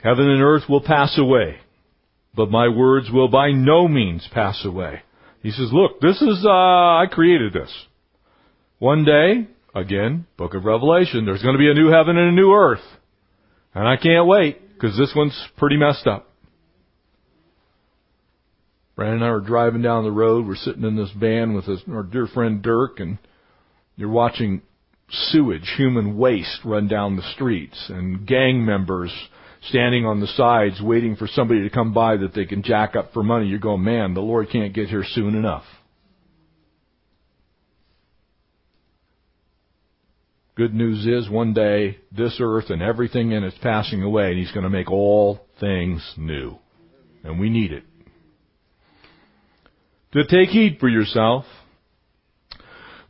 Heaven 0.02 0.28
and 0.28 0.42
earth 0.42 0.64
will 0.68 0.83
pass 0.83 1.16
away, 1.16 1.59
but 2.35 2.50
my 2.50 2.66
words 2.66 3.09
will 3.09 3.28
by 3.28 3.52
no 3.52 3.87
means 3.87 4.26
pass 4.33 4.64
away. 4.64 5.02
He 5.44 5.52
says, 5.52 5.68
look, 5.72 6.00
this 6.00 6.20
is, 6.20 6.44
uh, 6.44 6.50
I 6.50 7.04
created 7.09 7.52
this. 7.52 7.72
One 8.81 9.04
day, 9.04 9.46
Again, 9.74 10.26
book 10.37 10.54
of 10.54 10.64
Revelation. 10.64 11.24
There's 11.24 11.42
going 11.42 11.54
to 11.54 11.59
be 11.59 11.70
a 11.70 11.74
new 11.74 11.90
heaven 11.90 12.16
and 12.16 12.31
a 12.31 12.33
new 12.33 12.52
earth. 12.52 12.85
And 13.74 13.87
I 13.87 13.96
can't 13.96 14.26
wait 14.26 14.74
because 14.74 14.96
this 14.96 15.12
one's 15.14 15.38
pretty 15.57 15.76
messed 15.76 16.07
up. 16.07 16.31
Brandon 18.96 19.22
and 19.22 19.24
I 19.24 19.31
were 19.31 19.40
driving 19.40 19.83
down 19.83 20.04
the 20.04 20.11
road. 20.11 20.46
We're 20.46 20.57
sitting 20.57 20.83
in 20.83 20.96
this 20.96 21.12
van 21.18 21.54
with 21.54 21.66
his, 21.66 21.83
our 21.88 22.02
dear 22.02 22.26
friend 22.26 22.62
Dirk 22.62 22.98
and 22.98 23.18
you're 23.96 24.09
watching 24.09 24.62
sewage, 25.11 25.72
human 25.76 26.16
waste 26.18 26.61
run 26.64 26.88
down 26.88 27.16
the 27.16 27.33
streets 27.35 27.87
and 27.88 28.26
gang 28.26 28.64
members 28.64 29.12
standing 29.68 30.04
on 30.04 30.20
the 30.20 30.26
sides 30.28 30.81
waiting 30.81 31.16
for 31.16 31.26
somebody 31.26 31.62
to 31.62 31.70
come 31.70 31.92
by 31.92 32.16
that 32.16 32.35
they 32.35 32.44
can 32.44 32.62
jack 32.62 32.96
up 32.96 33.12
for 33.12 33.22
money. 33.22 33.46
You're 33.46 33.59
going, 33.59 33.85
man, 33.85 34.14
the 34.14 34.20
Lord 34.20 34.48
can't 34.50 34.72
get 34.72 34.88
here 34.88 35.04
soon 35.04 35.35
enough. 35.35 35.64
Good 40.59 40.75
news 40.75 41.07
is 41.07 41.31
one 41.31 41.55
day 41.55 41.99
this 42.11 42.38
earth 42.40 42.71
and 42.71 42.83
everything 42.83 43.31
in 43.31 43.44
it's 43.44 43.57
passing 43.59 44.03
away 44.03 44.31
and 44.31 44.38
he's 44.40 44.51
going 44.51 44.64
to 44.64 44.68
make 44.68 44.90
all 44.90 45.38
things 45.61 46.03
new. 46.16 46.59
And 47.23 47.38
we 47.38 47.49
need 47.49 47.71
it. 47.71 47.85
To 50.14 50.27
take 50.27 50.49
heed 50.49 50.79
for 50.81 50.88
yourself, 50.88 51.44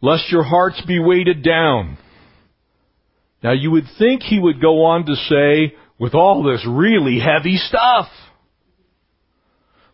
lest 0.02 0.30
your 0.30 0.42
hearts 0.42 0.82
be 0.87 0.98
weighted 0.98 1.42
down. 1.42 1.96
Now 3.42 3.52
you 3.52 3.70
would 3.70 3.87
think 3.98 4.24
he 4.24 4.38
would 4.38 4.61
go 4.61 4.84
on 4.84 5.06
to 5.06 5.14
say, 5.14 5.74
with 5.98 6.14
all 6.14 6.42
this 6.42 6.66
really 6.68 7.18
heavy 7.18 7.56
stuff. 7.56 8.08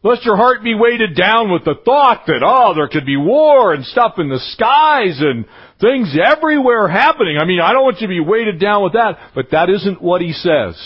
Lest 0.05 0.27
your 0.27 0.37
heart 0.37 0.63
be 0.63 0.75
weighted 0.75 1.17
down 1.17 1.51
with 1.51 1.65
the 1.65 1.77
thought 1.83 2.25
that, 2.27 2.43
oh, 2.45 2.75
there 2.75 2.89
could 2.89 3.07
be 3.07 3.17
war 3.17 3.73
and 3.73 3.87
stuff 3.87 4.19
in 4.19 4.29
the 4.29 4.39
skies 4.39 5.19
and 5.19 5.47
things 5.81 6.15
everywhere 6.23 6.89
happening. 6.89 7.39
I 7.41 7.47
mean, 7.47 7.59
I 7.59 7.73
don't 7.73 7.85
want 7.85 8.03
you 8.03 8.07
to 8.07 8.13
be 8.13 8.21
weighted 8.21 8.61
down 8.61 8.85
with 8.85 8.93
that, 8.93 9.17
but 9.35 9.47
that 9.53 9.71
isn't 9.71 10.03
what 10.03 10.21
he 10.21 10.33
says. 10.33 10.77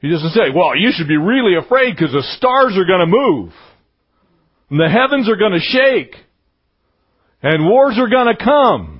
He 0.00 0.10
doesn't 0.10 0.32
say, 0.32 0.50
well, 0.54 0.76
you 0.76 0.90
should 0.92 1.08
be 1.08 1.16
really 1.16 1.56
afraid 1.56 1.96
because 1.96 2.12
the 2.12 2.22
stars 2.36 2.76
are 2.76 2.84
going 2.84 3.00
to 3.00 3.06
move. 3.06 3.52
And 4.68 4.78
the 4.78 4.90
heavens 4.90 5.26
are 5.26 5.36
going 5.36 5.52
to 5.52 5.58
shake. 5.58 6.16
And 7.42 7.66
wars 7.66 7.98
are 7.98 8.10
going 8.10 8.34
to 8.34 8.44
come. 8.44 8.99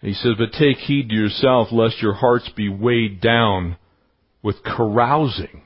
He 0.00 0.14
says, 0.14 0.32
But 0.38 0.52
take 0.52 0.78
heed 0.78 1.10
to 1.10 1.14
yourself 1.14 1.68
lest 1.70 2.00
your 2.00 2.14
hearts 2.14 2.48
be 2.56 2.68
weighed 2.68 3.20
down 3.20 3.76
with 4.42 4.62
carousing, 4.64 5.62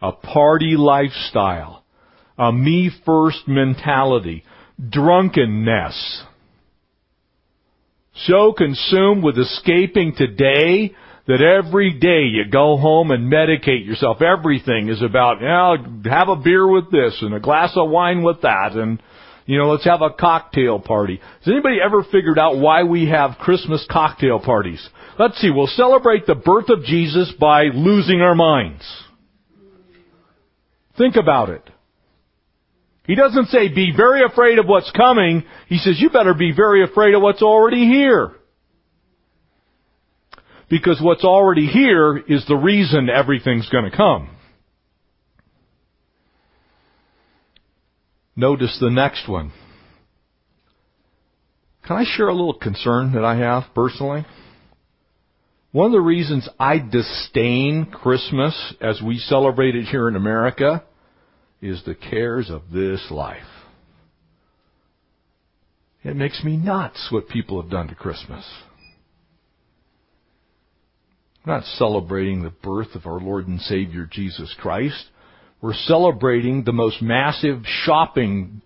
a 0.00 0.12
party 0.12 0.74
lifestyle, 0.76 1.84
a 2.38 2.50
me 2.52 2.90
first 3.04 3.46
mentality, 3.46 4.44
drunkenness. 4.88 6.22
So 8.26 8.52
consumed 8.52 9.22
with 9.22 9.38
escaping 9.38 10.14
today 10.16 10.94
that 11.26 11.42
every 11.42 11.92
day 11.92 12.22
you 12.22 12.46
go 12.50 12.78
home 12.78 13.10
and 13.10 13.30
medicate 13.30 13.86
yourself. 13.86 14.22
Everything 14.22 14.88
is 14.88 15.02
about, 15.02 15.40
you 15.40 15.46
know, 15.46 16.10
have 16.10 16.28
a 16.30 16.36
beer 16.36 16.66
with 16.66 16.90
this 16.90 17.18
and 17.20 17.34
a 17.34 17.40
glass 17.40 17.72
of 17.76 17.90
wine 17.90 18.22
with 18.22 18.40
that 18.40 18.72
and 18.72 19.00
you 19.48 19.56
know, 19.56 19.70
let's 19.70 19.86
have 19.86 20.02
a 20.02 20.10
cocktail 20.10 20.78
party. 20.78 21.22
Has 21.38 21.48
anybody 21.48 21.78
ever 21.82 22.04
figured 22.12 22.38
out 22.38 22.58
why 22.58 22.82
we 22.82 23.08
have 23.08 23.38
Christmas 23.40 23.84
cocktail 23.90 24.40
parties? 24.40 24.86
Let's 25.18 25.40
see, 25.40 25.48
we'll 25.48 25.68
celebrate 25.68 26.26
the 26.26 26.34
birth 26.34 26.68
of 26.68 26.84
Jesus 26.84 27.32
by 27.40 27.64
losing 27.72 28.20
our 28.20 28.34
minds. 28.34 28.84
Think 30.98 31.16
about 31.16 31.48
it. 31.48 31.62
He 33.04 33.14
doesn't 33.14 33.46
say 33.46 33.68
be 33.74 33.90
very 33.96 34.22
afraid 34.22 34.58
of 34.58 34.66
what's 34.66 34.90
coming. 34.90 35.44
He 35.68 35.78
says 35.78 35.98
you 35.98 36.10
better 36.10 36.34
be 36.34 36.52
very 36.54 36.84
afraid 36.84 37.14
of 37.14 37.22
what's 37.22 37.40
already 37.40 37.86
here. 37.86 38.32
Because 40.68 41.00
what's 41.00 41.24
already 41.24 41.68
here 41.68 42.18
is 42.18 42.44
the 42.46 42.54
reason 42.54 43.08
everything's 43.08 43.70
gonna 43.70 43.96
come. 43.96 44.28
Notice 48.38 48.78
the 48.80 48.88
next 48.88 49.28
one. 49.28 49.50
Can 51.84 51.96
I 51.96 52.04
share 52.06 52.28
a 52.28 52.32
little 52.32 52.54
concern 52.54 53.14
that 53.14 53.24
I 53.24 53.34
have 53.38 53.64
personally? 53.74 54.24
One 55.72 55.86
of 55.86 55.92
the 55.92 56.00
reasons 56.00 56.48
I 56.56 56.78
disdain 56.78 57.86
Christmas 57.86 58.74
as 58.80 59.02
we 59.02 59.18
celebrate 59.18 59.74
it 59.74 59.86
here 59.86 60.06
in 60.06 60.14
America 60.14 60.84
is 61.60 61.82
the 61.84 61.96
cares 61.96 62.48
of 62.48 62.62
this 62.72 63.04
life. 63.10 63.42
It 66.04 66.14
makes 66.14 66.44
me 66.44 66.56
nuts 66.56 67.08
what 67.10 67.28
people 67.28 67.60
have 67.60 67.72
done 67.72 67.88
to 67.88 67.96
Christmas. 67.96 68.48
Not 71.44 71.64
celebrating 71.64 72.44
the 72.44 72.50
birth 72.50 72.94
of 72.94 73.04
our 73.04 73.18
Lord 73.18 73.48
and 73.48 73.60
Savior 73.60 74.08
Jesus 74.08 74.54
Christ. 74.60 75.06
We're 75.60 75.74
celebrating 75.74 76.62
the 76.64 76.72
most 76.72 77.02
massive 77.02 77.62
shopping 77.64 78.62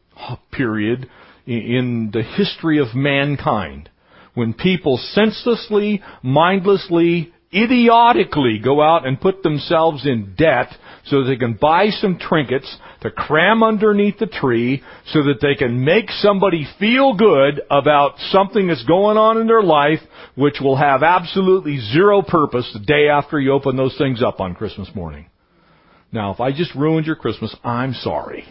period 0.50 1.08
in 1.46 2.10
the 2.12 2.22
history 2.22 2.78
of 2.78 2.94
mankind. 2.94 3.88
When 4.34 4.52
people 4.52 4.98
senselessly, 4.98 6.02
mindlessly, 6.22 7.32
idiotically 7.52 8.58
go 8.62 8.80
out 8.80 9.06
and 9.06 9.20
put 9.20 9.42
themselves 9.42 10.06
in 10.06 10.34
debt 10.36 10.68
so 11.06 11.24
they 11.24 11.36
can 11.36 11.54
buy 11.54 11.88
some 11.88 12.18
trinkets 12.18 12.76
to 13.00 13.10
cram 13.10 13.62
underneath 13.62 14.18
the 14.18 14.26
tree 14.26 14.82
so 15.06 15.22
that 15.22 15.40
they 15.40 15.54
can 15.54 15.84
make 15.84 16.10
somebody 16.10 16.66
feel 16.78 17.14
good 17.14 17.60
about 17.70 18.18
something 18.30 18.68
that's 18.68 18.84
going 18.84 19.18
on 19.18 19.38
in 19.38 19.46
their 19.46 19.62
life 19.62 20.00
which 20.34 20.60
will 20.60 20.76
have 20.76 21.02
absolutely 21.02 21.78
zero 21.78 22.22
purpose 22.22 22.70
the 22.72 22.80
day 22.80 23.08
after 23.08 23.38
you 23.38 23.52
open 23.52 23.76
those 23.76 23.96
things 23.98 24.22
up 24.22 24.40
on 24.40 24.54
Christmas 24.54 24.88
morning. 24.94 25.26
Now, 26.12 26.30
if 26.30 26.40
I 26.40 26.52
just 26.52 26.74
ruined 26.74 27.06
your 27.06 27.16
Christmas, 27.16 27.56
I'm 27.64 27.94
sorry. 27.94 28.44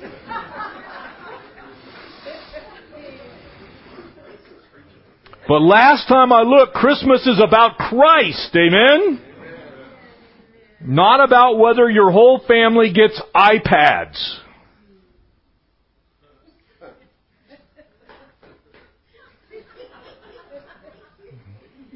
But 5.47 5.61
last 5.61 6.07
time 6.07 6.31
I 6.31 6.41
looked, 6.41 6.73
Christmas 6.73 7.27
is 7.27 7.39
about 7.39 7.77
Christ. 7.77 8.55
Amen? 8.55 9.21
Not 10.83 11.23
about 11.23 11.59
whether 11.59 11.89
your 11.89 12.09
whole 12.09 12.41
family 12.47 12.91
gets 12.91 13.21
iPads. 13.35 14.39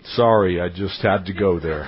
Sorry, 0.03 0.61
I 0.61 0.69
just 0.69 1.01
had 1.01 1.25
to 1.25 1.33
go 1.33 1.59
there. 1.59 1.85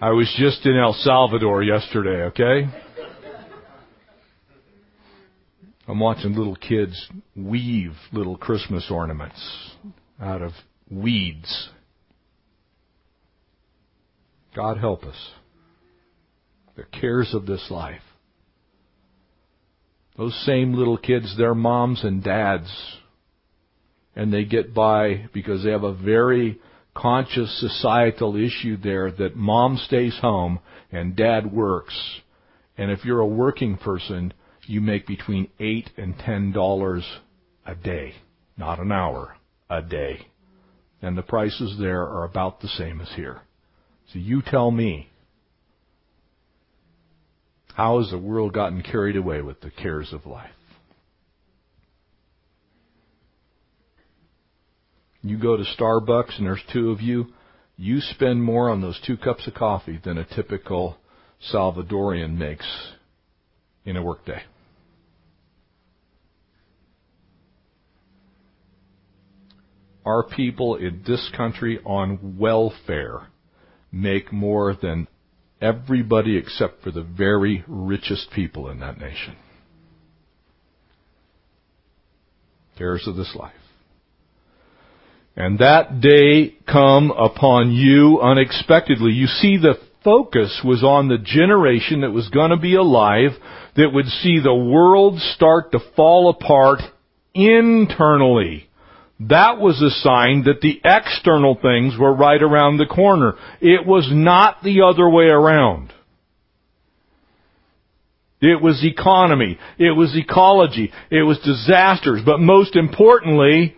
I 0.00 0.10
was 0.10 0.32
just 0.38 0.64
in 0.64 0.76
El 0.76 0.92
Salvador 0.92 1.64
yesterday, 1.64 2.22
okay? 2.26 2.68
I'm 5.88 5.98
watching 5.98 6.34
little 6.34 6.54
kids 6.54 7.08
weave 7.34 7.94
little 8.12 8.36
Christmas 8.36 8.86
ornaments 8.92 9.40
out 10.20 10.40
of 10.40 10.52
weeds. 10.88 11.70
God 14.54 14.78
help 14.78 15.02
us. 15.02 15.30
The 16.76 16.84
cares 16.84 17.34
of 17.34 17.46
this 17.46 17.66
life. 17.68 18.02
Those 20.16 20.44
same 20.46 20.74
little 20.74 20.98
kids, 20.98 21.36
their 21.36 21.56
moms 21.56 22.04
and 22.04 22.22
dads, 22.22 22.70
and 24.14 24.32
they 24.32 24.44
get 24.44 24.72
by 24.72 25.26
because 25.32 25.64
they 25.64 25.70
have 25.72 25.82
a 25.82 25.92
very 25.92 26.60
conscious 26.98 27.60
societal 27.60 28.34
issue 28.34 28.76
there 28.76 29.10
that 29.12 29.36
mom 29.36 29.76
stays 29.76 30.18
home 30.20 30.58
and 30.90 31.14
dad 31.14 31.52
works. 31.52 32.20
And 32.76 32.90
if 32.90 33.04
you're 33.04 33.20
a 33.20 33.26
working 33.26 33.76
person, 33.76 34.34
you 34.66 34.80
make 34.80 35.06
between 35.06 35.48
eight 35.60 35.90
and 35.96 36.18
ten 36.18 36.52
dollars 36.52 37.04
a 37.64 37.74
day, 37.74 38.14
not 38.56 38.80
an 38.80 38.90
hour, 38.90 39.36
a 39.70 39.80
day. 39.80 40.26
And 41.00 41.16
the 41.16 41.22
prices 41.22 41.76
there 41.78 42.02
are 42.02 42.24
about 42.24 42.60
the 42.60 42.68
same 42.68 43.00
as 43.00 43.10
here. 43.14 43.42
So 44.12 44.18
you 44.18 44.42
tell 44.42 44.70
me, 44.70 45.08
how 47.74 48.00
has 48.00 48.10
the 48.10 48.18
world 48.18 48.52
gotten 48.52 48.82
carried 48.82 49.16
away 49.16 49.40
with 49.40 49.60
the 49.60 49.70
cares 49.70 50.12
of 50.12 50.26
life? 50.26 50.50
You 55.22 55.38
go 55.38 55.56
to 55.56 55.64
Starbucks 55.64 56.38
and 56.38 56.46
there's 56.46 56.62
two 56.72 56.90
of 56.90 57.00
you, 57.00 57.26
you 57.76 58.00
spend 58.00 58.42
more 58.42 58.70
on 58.70 58.80
those 58.80 59.00
two 59.06 59.16
cups 59.16 59.46
of 59.46 59.54
coffee 59.54 60.00
than 60.02 60.18
a 60.18 60.24
typical 60.24 60.98
Salvadorian 61.52 62.36
makes 62.36 62.66
in 63.84 63.96
a 63.96 64.02
workday. 64.02 64.42
our 70.08 70.22
people 70.22 70.76
in 70.76 71.02
this 71.06 71.30
country 71.36 71.78
on 71.84 72.38
welfare 72.38 73.26
make 73.92 74.32
more 74.32 74.74
than 74.80 75.06
everybody 75.60 76.38
except 76.38 76.82
for 76.82 76.90
the 76.90 77.02
very 77.02 77.62
richest 77.68 78.30
people 78.30 78.70
in 78.70 78.80
that 78.80 78.98
nation. 78.98 79.36
Cares 82.78 83.06
of 83.06 83.16
this 83.16 83.34
life. 83.34 83.52
And 85.38 85.60
that 85.60 86.00
day 86.00 86.56
come 86.66 87.12
upon 87.12 87.70
you 87.70 88.18
unexpectedly. 88.20 89.12
You 89.12 89.28
see, 89.28 89.56
the 89.56 89.76
focus 90.02 90.62
was 90.64 90.82
on 90.82 91.06
the 91.06 91.16
generation 91.16 92.00
that 92.00 92.10
was 92.10 92.28
going 92.28 92.50
to 92.50 92.56
be 92.56 92.74
alive 92.74 93.30
that 93.76 93.92
would 93.92 94.06
see 94.06 94.40
the 94.40 94.52
world 94.52 95.20
start 95.36 95.70
to 95.70 95.78
fall 95.94 96.28
apart 96.28 96.80
internally. 97.34 98.68
That 99.20 99.60
was 99.60 99.80
a 99.80 99.90
sign 100.00 100.42
that 100.46 100.60
the 100.60 100.80
external 100.84 101.54
things 101.54 101.94
were 101.96 102.12
right 102.12 102.42
around 102.42 102.78
the 102.78 102.86
corner. 102.86 103.34
It 103.60 103.86
was 103.86 104.08
not 104.10 104.64
the 104.64 104.82
other 104.82 105.08
way 105.08 105.26
around. 105.26 105.92
It 108.40 108.60
was 108.60 108.84
economy. 108.84 109.56
It 109.78 109.92
was 109.92 110.16
ecology. 110.16 110.90
It 111.12 111.22
was 111.22 111.38
disasters. 111.38 112.22
But 112.26 112.40
most 112.40 112.74
importantly, 112.74 113.76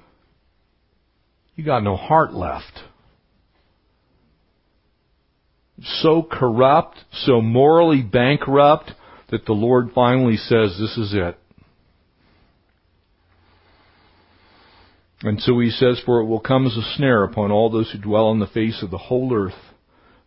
you 1.61 1.67
got 1.67 1.83
no 1.83 1.95
heart 1.95 2.33
left. 2.33 2.81
So 5.83 6.23
corrupt, 6.23 6.97
so 7.13 7.43
morally 7.43 8.01
bankrupt 8.01 8.93
that 9.31 9.45
the 9.45 9.53
Lord 9.53 9.91
finally 9.95 10.39
says, 10.39 10.79
this 10.81 10.97
is 10.97 11.13
it. 11.13 11.39
And 15.21 15.39
so 15.43 15.59
he 15.61 15.69
says, 15.69 16.01
For 16.07 16.21
it 16.21 16.25
will 16.25 16.41
come 16.41 16.67
as 16.67 16.79
a 16.79 16.97
snare 16.97 17.25
upon 17.25 17.53
all 17.53 17.69
those 17.69 17.91
who 17.93 17.99
dwell 17.99 18.29
on 18.29 18.39
the 18.39 18.47
face 18.47 18.83
of 18.83 18.91
the 18.91 18.97
whole 18.97 19.37
earth. 19.37 19.53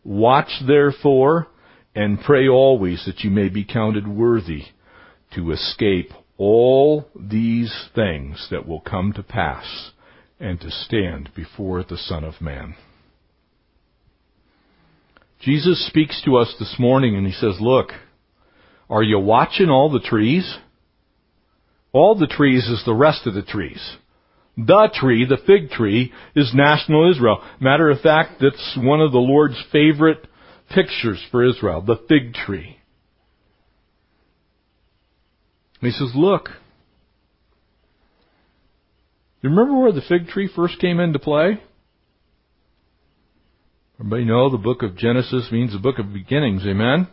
Watch 0.04 0.62
therefore 0.68 1.48
and 1.96 2.22
pray 2.22 2.48
always 2.48 3.06
that 3.08 3.22
you 3.22 3.32
may 3.32 3.50
be 3.50 3.66
counted 3.66 4.08
worthy 4.08 4.66
to 5.34 5.50
escape 5.50 6.12
all 6.38 7.08
these 7.16 7.90
things 7.96 8.50
that 8.52 8.68
will 8.68 8.82
come 8.82 9.14
to 9.14 9.24
pass 9.24 9.93
and 10.44 10.60
to 10.60 10.70
stand 10.70 11.30
before 11.34 11.84
the 11.84 11.98
Son 11.98 12.26
of 12.26 12.42
Man. 12.42 12.76
Jesus 15.40 15.88
speaks 15.88 16.22
to 16.26 16.36
us 16.36 16.54
this 16.60 16.76
morning 16.78 17.16
and 17.16 17.26
he 17.26 17.32
says, 17.32 17.56
Look, 17.62 17.92
are 18.90 19.02
you 19.02 19.20
watching 19.20 19.70
all 19.70 19.90
the 19.90 20.02
trees? 20.02 20.58
All 21.94 22.16
the 22.16 22.28
trees 22.28 22.68
is 22.68 22.84
the 22.86 22.94
rest 22.94 23.26
of 23.26 23.34
the 23.34 23.42
trees. 23.42 23.96
The 24.58 24.90
tree, 24.94 25.26
the 25.26 25.38
fig 25.48 25.70
tree, 25.70 26.12
is 26.36 26.52
national 26.54 27.10
Israel. 27.10 27.42
Matter 27.62 27.90
of 27.90 28.02
fact, 28.02 28.42
that's 28.42 28.78
one 28.78 29.00
of 29.00 29.14
the 29.14 29.20
Lord's 29.20 29.62
favorite 29.72 30.28
pictures 30.70 31.26
for 31.32 31.48
Israel, 31.48 31.82
the 31.82 32.02
fig 32.10 32.34
tree. 32.34 32.78
And 35.82 35.92
he 35.92 35.98
says, 35.98 36.12
look, 36.16 36.50
you 39.44 39.50
remember 39.50 39.80
where 39.80 39.92
the 39.92 40.02
fig 40.02 40.28
tree 40.28 40.50
first 40.54 40.80
came 40.80 41.00
into 41.00 41.20
play? 41.20 41.62
Everybody 44.00 44.26
know 44.26 44.50
the 44.50 44.58
book 44.58 44.82
of 44.82 44.98
Genesis 44.98 45.50
means 45.52 45.74
the 45.74 45.80
book 45.80 46.00
of 46.00 46.14
beginnings, 46.14 46.64
amen? 46.66 47.08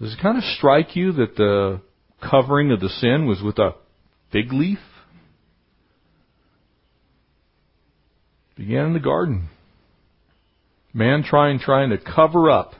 Does 0.00 0.12
it 0.12 0.20
kind 0.20 0.38
of 0.38 0.44
strike 0.44 0.94
you 0.94 1.12
that 1.12 1.36
the 1.36 1.80
covering 2.22 2.70
of 2.70 2.80
the 2.80 2.88
sin 2.88 3.26
was 3.26 3.42
with 3.42 3.58
a 3.58 3.74
fig 4.30 4.52
leaf? 4.52 4.78
began 8.56 8.86
in 8.86 8.92
the 8.94 9.00
garden. 9.00 9.48
Man 10.92 11.22
trying, 11.22 11.58
trying 11.58 11.90
to 11.90 11.98
cover 11.98 12.50
up. 12.50 12.72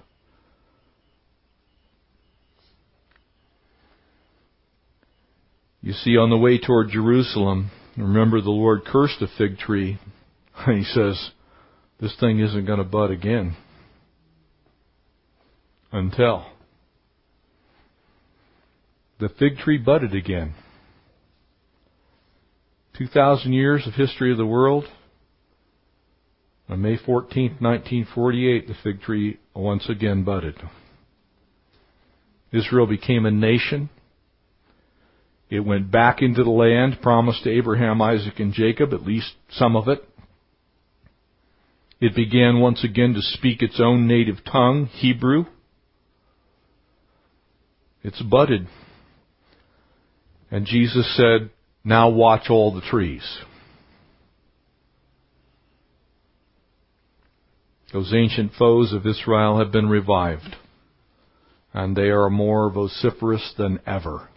You 5.82 5.92
see, 5.92 6.16
on 6.16 6.30
the 6.30 6.36
way 6.36 6.58
toward 6.58 6.88
Jerusalem, 6.88 7.70
remember 7.96 8.40
the 8.40 8.50
Lord 8.50 8.84
cursed 8.84 9.20
the 9.20 9.28
fig 9.38 9.58
tree. 9.58 9.98
And 10.66 10.78
he 10.78 10.84
says, 10.84 11.30
this 12.00 12.16
thing 12.20 12.40
isn't 12.40 12.66
going 12.66 12.78
to 12.78 12.84
bud 12.84 13.10
again. 13.10 13.56
Until 15.92 16.46
the 19.18 19.28
fig 19.28 19.56
tree 19.58 19.78
budded 19.78 20.14
again. 20.14 20.54
2,000 22.98 23.52
years 23.52 23.86
of 23.86 23.94
history 23.94 24.30
of 24.30 24.38
the 24.38 24.46
world, 24.46 24.84
on 26.68 26.82
May 26.82 26.96
14, 26.96 27.56
1948, 27.60 28.66
the 28.66 28.74
fig 28.82 29.00
tree 29.00 29.38
once 29.54 29.88
again 29.88 30.24
budded. 30.24 30.56
Israel 32.52 32.86
became 32.86 33.24
a 33.24 33.30
nation. 33.30 33.88
It 35.48 35.60
went 35.60 35.90
back 35.90 36.22
into 36.22 36.42
the 36.42 36.50
land 36.50 37.00
promised 37.00 37.44
to 37.44 37.50
Abraham, 37.50 38.02
Isaac, 38.02 38.40
and 38.40 38.52
Jacob, 38.52 38.92
at 38.92 39.06
least 39.06 39.32
some 39.50 39.76
of 39.76 39.88
it. 39.88 40.06
It 42.00 42.14
began 42.14 42.60
once 42.60 42.84
again 42.84 43.14
to 43.14 43.22
speak 43.22 43.62
its 43.62 43.80
own 43.80 44.06
native 44.06 44.44
tongue, 44.44 44.86
Hebrew. 44.86 45.46
It's 48.02 48.20
budded. 48.20 48.66
And 50.50 50.66
Jesus 50.66 51.16
said, 51.16 51.50
now 51.84 52.08
watch 52.08 52.50
all 52.50 52.74
the 52.74 52.80
trees. 52.80 53.38
Those 57.92 58.12
ancient 58.12 58.52
foes 58.58 58.92
of 58.92 59.06
Israel 59.06 59.58
have 59.58 59.72
been 59.72 59.88
revived, 59.88 60.56
and 61.72 61.96
they 61.96 62.10
are 62.10 62.28
more 62.28 62.68
vociferous 62.70 63.54
than 63.56 63.78
ever. 63.86 64.28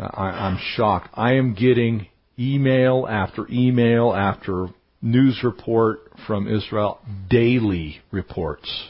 Uh, 0.00 0.08
I, 0.14 0.46
am 0.46 0.58
shocked. 0.76 1.08
I 1.14 1.34
am 1.34 1.54
getting 1.54 2.08
email 2.38 3.06
after 3.08 3.46
email 3.50 4.14
after 4.14 4.68
news 5.02 5.40
report 5.44 6.00
from 6.26 6.48
Israel, 6.48 7.00
daily 7.28 8.00
reports. 8.10 8.88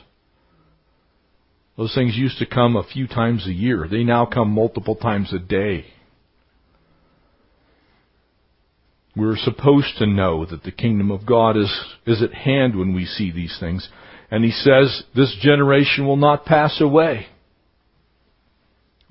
Those 1.77 1.95
things 1.95 2.17
used 2.17 2.39
to 2.39 2.47
come 2.47 2.77
a 2.77 2.85
few 2.85 3.07
times 3.09 3.47
a 3.47 3.53
year. 3.53 3.89
They 3.91 4.05
now 4.05 4.27
come 4.27 4.51
multiple 4.51 4.95
times 4.95 5.33
a 5.33 5.39
day. 5.39 5.87
We're 9.17 9.37
supposed 9.37 9.97
to 9.99 10.07
know 10.07 10.47
that 10.47 10.63
the 10.63 10.71
kingdom 10.71 11.11
of 11.11 11.27
God 11.27 11.57
is, 11.57 11.75
is 12.07 12.23
at 12.23 12.33
hand 12.33 12.79
when 12.79 12.95
we 12.95 13.07
see 13.07 13.33
these 13.33 13.57
things. 13.59 13.89
And 14.31 14.45
he 14.45 14.53
says, 14.53 15.03
this 15.17 15.37
generation 15.41 16.07
will 16.07 16.17
not 16.17 16.45
pass 16.45 16.81
away. 16.81 17.27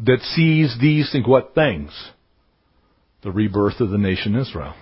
That 0.05 0.21
sees 0.21 0.77
these. 0.79 1.15
What 1.25 1.53
things? 1.55 1.91
The 3.21 3.31
rebirth 3.31 3.79
of 3.81 3.89
the 3.89 3.97
nation 3.97 4.35
Israel. 4.35 4.73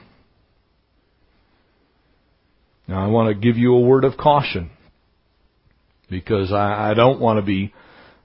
Now 2.87 3.03
I 3.03 3.07
want 3.07 3.29
to 3.29 3.35
give 3.35 3.57
you 3.57 3.73
a 3.73 3.81
word 3.81 4.03
of 4.03 4.17
caution. 4.17 4.69
Because 6.09 6.53
I, 6.53 6.91
I 6.91 6.93
don't 6.93 7.19
want 7.19 7.37
to 7.37 7.45
be 7.45 7.73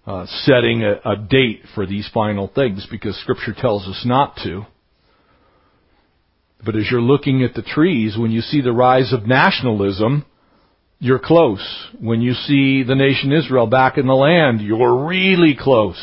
uh, 0.07 0.27
setting 0.45 0.83
a, 0.83 1.01
a 1.05 1.17
date 1.17 1.63
for 1.75 1.87
these 1.87 2.09
final 2.13 2.49
things 2.49 2.87
because 2.91 3.17
scripture 3.21 3.55
tells 3.57 3.87
us 3.89 4.03
not 4.05 4.37
to. 4.45 4.67
But 6.65 6.77
as 6.77 6.89
you're 6.91 7.01
looking 7.01 7.43
at 7.43 7.55
the 7.55 7.63
trees, 7.63 8.17
when 8.17 8.31
you 8.31 8.41
see 8.41 8.61
the 8.61 8.73
rise 8.73 9.13
of 9.13 9.27
nationalism, 9.27 10.25
you're 11.01 11.19
close. 11.19 11.89
When 12.01 12.21
you 12.21 12.35
see 12.35 12.85
the 12.85 12.95
nation 12.95 13.33
Israel 13.33 13.67
back 13.67 13.99
in 13.99 14.07
the 14.07 14.15
land, 14.15 14.61
you're 14.61 15.05
really 15.07 15.57
close. 15.59 15.99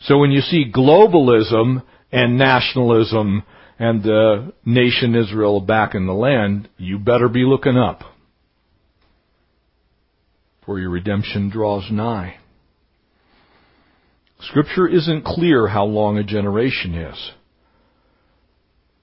So 0.00 0.18
when 0.18 0.30
you 0.30 0.40
see 0.40 0.70
globalism 0.72 1.82
and 2.12 2.38
nationalism 2.38 3.42
and 3.78 4.02
the 4.02 4.52
nation 4.64 5.14
Israel 5.14 5.60
back 5.60 5.94
in 5.94 6.06
the 6.06 6.14
land, 6.14 6.68
you 6.76 6.98
better 6.98 7.28
be 7.28 7.44
looking 7.44 7.76
up. 7.76 8.02
For 10.64 10.78
your 10.78 10.90
redemption 10.90 11.50
draws 11.50 11.90
nigh. 11.90 12.36
Scripture 14.40 14.86
isn't 14.86 15.24
clear 15.24 15.66
how 15.66 15.84
long 15.84 16.18
a 16.18 16.24
generation 16.24 16.94
is. 16.94 17.30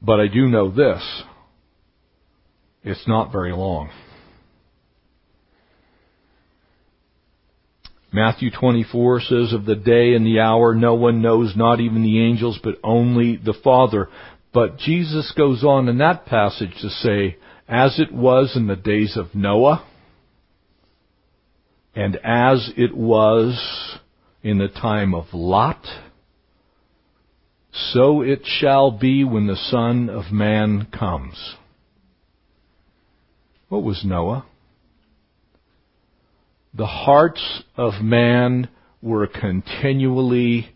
But 0.02 0.20
I 0.20 0.28
do 0.28 0.48
know 0.48 0.70
this. 0.70 1.24
It's 2.84 3.08
not 3.08 3.32
very 3.32 3.54
long. 3.54 3.90
Matthew 8.14 8.52
24 8.52 9.22
says 9.22 9.54
of 9.54 9.66
the 9.66 9.76
day 9.76 10.14
and 10.14 10.24
the 10.24 10.40
hour 10.40 10.76
no 10.76 10.94
one 10.94 11.24
knows, 11.24 11.54
not 11.56 11.80
even 11.80 12.04
the 12.04 12.24
angels, 12.24 12.60
but 12.64 12.76
only 12.84 13.38
the 13.38 13.56
Father. 13.64 14.08
But 14.54 14.78
Jesus 14.78 15.34
goes 15.36 15.64
on 15.64 15.90
in 15.90 15.98
that 15.98 16.28
passage 16.28 16.76
to 16.82 16.90
say, 16.90 17.38
as 17.68 18.00
it 18.00 18.14
was 18.14 18.54
in 18.56 18.68
the 18.68 18.76
days 18.76 19.18
of 19.18 19.34
Noah, 19.34 19.84
and 21.96 22.20
as 22.24 22.72
it 22.78 22.96
was 22.96 23.98
in 24.44 24.60
the 24.60 24.68
time 24.68 25.16
of 25.16 25.26
Lot, 25.34 25.84
so 27.72 28.22
it 28.22 28.42
shall 28.44 28.92
be 28.92 29.24
when 29.24 29.48
the 29.48 29.56
Son 29.56 30.08
of 30.08 30.32
Man 30.32 30.88
comes. 30.98 31.56
What 33.70 33.82
was 33.82 34.04
Noah? 34.06 34.46
The 36.76 36.88
hearts 36.88 37.64
of 37.78 38.02
man 38.02 38.68
were 39.02 39.28
continually 39.28 40.70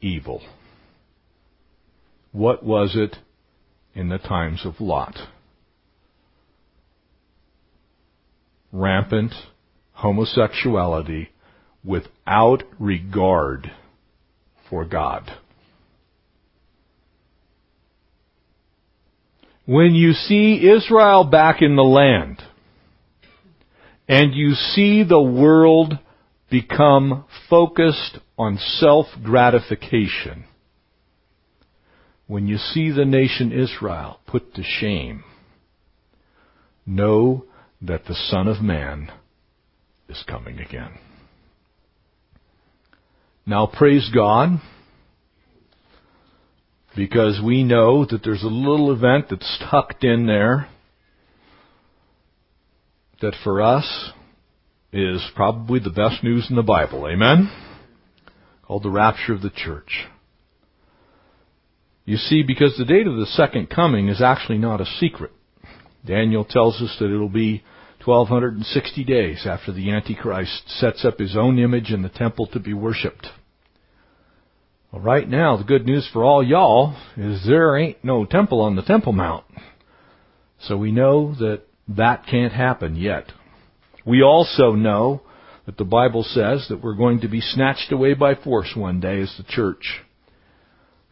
evil. 0.00 0.40
What 2.32 2.62
was 2.62 2.94
it 2.94 3.16
in 3.94 4.08
the 4.08 4.18
times 4.18 4.64
of 4.64 4.80
Lot? 4.80 5.16
Rampant 8.70 9.32
homosexuality 9.92 11.30
without 11.82 12.62
regard 12.78 13.72
for 14.68 14.84
God. 14.84 15.30
When 19.64 19.94
you 19.94 20.12
see 20.12 20.68
Israel 20.68 21.24
back 21.24 21.62
in 21.62 21.74
the 21.74 21.82
land, 21.82 22.42
and 24.08 24.34
you 24.34 24.54
see 24.54 25.02
the 25.02 25.20
world 25.20 25.98
become 26.50 27.24
focused 27.50 28.18
on 28.38 28.58
self-gratification, 28.58 30.44
when 32.26 32.46
you 32.46 32.56
see 32.56 32.90
the 32.90 33.04
nation 33.04 33.52
Israel 33.52 34.20
put 34.26 34.54
to 34.54 34.62
shame, 34.62 35.24
know 36.84 37.44
that 37.82 38.04
the 38.06 38.14
Son 38.14 38.46
of 38.46 38.62
Man 38.62 39.10
is 40.08 40.22
coming 40.26 40.58
again. 40.58 40.98
Now 43.44 43.66
praise 43.66 44.10
God 44.12 44.60
because 46.96 47.40
we 47.44 47.62
know 47.62 48.04
that 48.04 48.22
there's 48.24 48.42
a 48.42 48.48
little 48.48 48.92
event 48.92 49.26
that's 49.30 49.62
tucked 49.70 50.02
in 50.02 50.26
there 50.26 50.68
that 53.20 53.34
for 53.42 53.62
us 53.62 54.10
is 54.92 55.22
probably 55.34 55.80
the 55.80 55.90
best 55.90 56.22
news 56.22 56.46
in 56.50 56.56
the 56.56 56.62
Bible. 56.62 57.06
Amen? 57.06 57.50
Called 58.62 58.82
the 58.82 58.90
rapture 58.90 59.32
of 59.32 59.42
the 59.42 59.50
church. 59.50 60.06
You 62.04 62.16
see, 62.16 62.42
because 62.42 62.76
the 62.76 62.84
date 62.84 63.06
of 63.06 63.16
the 63.16 63.26
second 63.26 63.68
coming 63.68 64.08
is 64.08 64.22
actually 64.22 64.58
not 64.58 64.80
a 64.80 64.86
secret. 64.86 65.32
Daniel 66.04 66.44
tells 66.44 66.80
us 66.80 66.96
that 67.00 67.12
it'll 67.12 67.28
be 67.28 67.64
1260 68.04 69.04
days 69.04 69.44
after 69.44 69.72
the 69.72 69.90
Antichrist 69.90 70.68
sets 70.68 71.04
up 71.04 71.18
his 71.18 71.36
own 71.36 71.58
image 71.58 71.90
in 71.90 72.02
the 72.02 72.08
temple 72.08 72.46
to 72.46 72.60
be 72.60 72.72
worshipped. 72.72 73.26
Well, 74.92 75.02
right 75.02 75.28
now, 75.28 75.56
the 75.56 75.64
good 75.64 75.84
news 75.84 76.08
for 76.12 76.22
all 76.22 76.44
y'all 76.44 76.96
is 77.16 77.44
there 77.44 77.76
ain't 77.76 78.04
no 78.04 78.24
temple 78.24 78.60
on 78.60 78.76
the 78.76 78.82
Temple 78.82 79.12
Mount. 79.12 79.44
So 80.60 80.76
we 80.76 80.92
know 80.92 81.34
that 81.34 81.62
that 81.88 82.26
can't 82.26 82.52
happen 82.52 82.96
yet. 82.96 83.32
We 84.04 84.22
also 84.22 84.72
know 84.72 85.22
that 85.66 85.76
the 85.76 85.84
Bible 85.84 86.22
says 86.22 86.66
that 86.68 86.82
we're 86.82 86.94
going 86.94 87.20
to 87.20 87.28
be 87.28 87.40
snatched 87.40 87.90
away 87.92 88.14
by 88.14 88.34
force 88.34 88.72
one 88.76 89.00
day 89.00 89.20
as 89.20 89.34
the 89.36 89.44
church. 89.44 90.00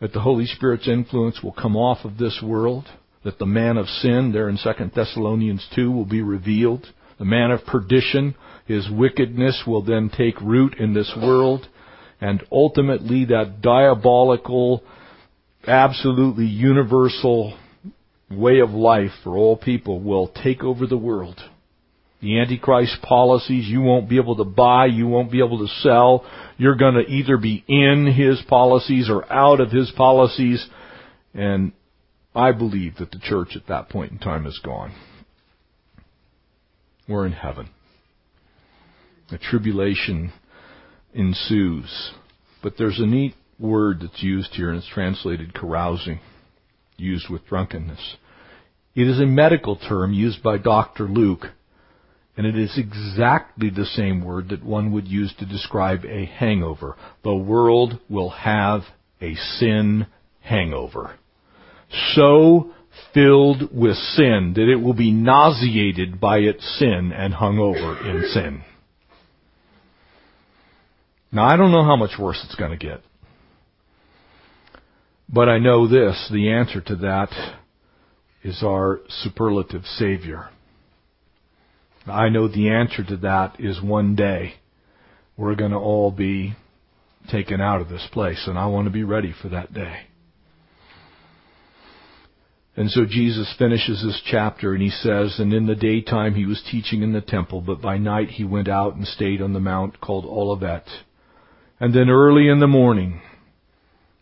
That 0.01 0.13
the 0.13 0.21
Holy 0.21 0.47
Spirit's 0.47 0.89
influence 0.89 1.43
will 1.43 1.53
come 1.53 1.77
off 1.77 2.05
of 2.05 2.19
this 2.19 2.41
world 2.43 2.87
that 3.25 3.39
the 3.39 3.47
man 3.47 3.79
of 3.79 3.89
sin, 3.89 4.33
there 4.33 4.49
in 4.49 4.59
2 4.63 4.91
Thessalonians 4.95 5.67
2, 5.75 5.91
will 5.91 6.05
be 6.05 6.23
revealed. 6.23 6.87
The 7.19 7.25
man 7.25 7.51
of 7.51 7.65
perdition, 7.65 8.35
his 8.67 8.89
wickedness 8.91 9.65
will 9.67 9.83
then 9.83 10.11
take 10.15 10.41
root 10.41 10.75
in 10.79 10.95
this 10.95 11.13
world. 11.21 11.67
And 12.21 12.45
ultimately 12.53 13.25
that 13.27 13.61
diabolical, 13.63 14.83
absolutely 15.67 16.45
universal 16.45 17.59
way 18.31 18.61
of 18.61 18.71
life 18.71 19.11
for 19.23 19.37
all 19.37 19.57
people 19.57 20.01
will 20.01 20.29
take 20.29 20.63
over 20.63 20.87
the 20.87 20.97
world. 20.97 21.41
The 22.21 22.41
Antichrist 22.41 23.03
policies 23.03 23.67
you 23.67 23.83
won't 23.83 24.09
be 24.09 24.17
able 24.17 24.37
to 24.37 24.45
buy, 24.45 24.87
you 24.87 25.07
won't 25.07 25.31
be 25.31 25.41
able 25.45 25.59
to 25.59 25.75
sell. 25.81 26.25
You're 26.57 26.77
going 26.77 26.95
to 26.95 27.11
either 27.11 27.37
be 27.37 27.63
in 27.69 28.07
his 28.07 28.41
policies 28.49 29.11
or 29.11 29.31
out 29.31 29.61
of 29.61 29.71
his 29.71 29.91
policies. 29.91 30.67
And 31.35 31.73
I 32.35 32.53
believe 32.53 32.97
that 32.97 33.11
the 33.11 33.19
church 33.19 33.57
at 33.57 33.67
that 33.69 33.91
point 33.91 34.13
in 34.13 34.19
time 34.19 34.47
is 34.47 34.59
gone. 34.65 34.95
We're 37.07 37.27
in 37.27 37.33
heaven. 37.33 37.69
A 39.31 39.37
tribulation 39.37 40.33
ensues. 41.13 42.13
But 42.63 42.75
there's 42.79 43.01
a 43.01 43.07
neat 43.07 43.35
word 43.59 44.01
that's 44.01 44.23
used 44.23 44.55
here, 44.55 44.71
and 44.71 44.79
it's 44.79 44.89
translated 44.89 45.55
carousing, 45.55 46.21
used 46.97 47.29
with 47.29 47.47
drunkenness. 47.47 48.17
It 48.95 49.09
is 49.09 49.21
a 49.21 49.27
medical 49.27 49.77
term 49.77 50.13
used 50.13 50.43
by 50.43 50.59
Dr. 50.59 51.05
Luke, 51.05 51.47
and 52.37 52.47
it 52.47 52.57
is 52.57 52.79
exactly 52.79 53.71
the 53.71 53.85
same 53.85 54.25
word 54.25 54.49
that 54.51 54.65
one 54.65 54.93
would 54.93 55.09
use 55.09 55.35
to 55.39 55.47
describe 55.47 56.05
a 56.05 56.27
hangover. 56.27 56.97
The 57.23 57.35
world 57.35 57.99
will 58.09 58.31
have 58.31 58.83
a 59.21 59.35
sin 59.35 60.07
hangover 60.41 61.17
so 62.15 62.71
filled 63.13 63.75
with 63.75 63.97
sin 63.97 64.53
that 64.57 64.71
it 64.71 64.77
will 64.77 64.95
be 64.95 65.11
nauseated 65.11 66.21
by 66.21 66.39
its 66.39 66.79
sin 66.79 67.13
and 67.13 67.35
hung 67.35 67.59
over 67.59 68.09
in 68.09 68.29
sin. 68.31 68.63
Now 71.33 71.45
I 71.45 71.57
don't 71.57 71.73
know 71.73 71.85
how 71.85 71.97
much 71.97 72.19
worse 72.19 72.41
it's 72.45 72.55
going 72.55 72.71
to 72.71 72.77
get. 72.77 73.01
But 75.29 75.49
I 75.49 75.59
know 75.59 75.89
this, 75.89 76.29
the 76.33 76.51
answer 76.51 76.81
to 76.83 76.97
that 76.97 77.31
is 78.43 78.63
our 78.63 79.01
superlative 79.09 79.85
Savior. 79.85 80.49
I 82.07 82.29
know 82.29 82.49
the 82.49 82.69
answer 82.69 83.03
to 83.05 83.17
that 83.19 83.59
is 83.59 83.83
one 83.83 84.15
day 84.15 84.55
we're 85.37 85.55
going 85.55 85.71
to 85.71 85.79
all 85.79 86.11
be 86.11 86.55
taken 87.31 87.61
out 87.61 87.81
of 87.81 87.89
this 87.89 88.07
place, 88.13 88.45
and 88.47 88.59
I 88.59 88.67
want 88.67 88.87
to 88.87 88.93
be 88.93 89.03
ready 89.03 89.35
for 89.41 89.49
that 89.49 89.73
day. 89.73 90.01
And 92.77 92.91
so 92.91 93.05
Jesus 93.09 93.55
finishes 93.57 94.03
this 94.03 94.21
chapter 94.27 94.75
and 94.75 94.83
he 94.83 94.91
says, 94.91 95.37
And 95.39 95.53
in 95.53 95.67
the 95.67 95.77
daytime 95.77 96.35
he 96.35 96.45
was 96.45 96.63
teaching 96.71 97.03
in 97.03 97.13
the 97.13 97.21
temple, 97.21 97.61
but 97.61 97.81
by 97.81 97.99
night 97.99 98.31
he 98.31 98.45
went 98.45 98.69
out 98.69 98.97
and 98.97 99.07
stayed 99.07 99.41
on 99.41 99.53
the 99.53 99.61
mount 99.61 100.01
called 100.01 100.25
Olivet. 100.25 100.85
And 101.79 101.95
then 101.95 102.11
early 102.11 102.49
in 102.49 102.59
the 102.59 102.67
morning, 102.67 103.23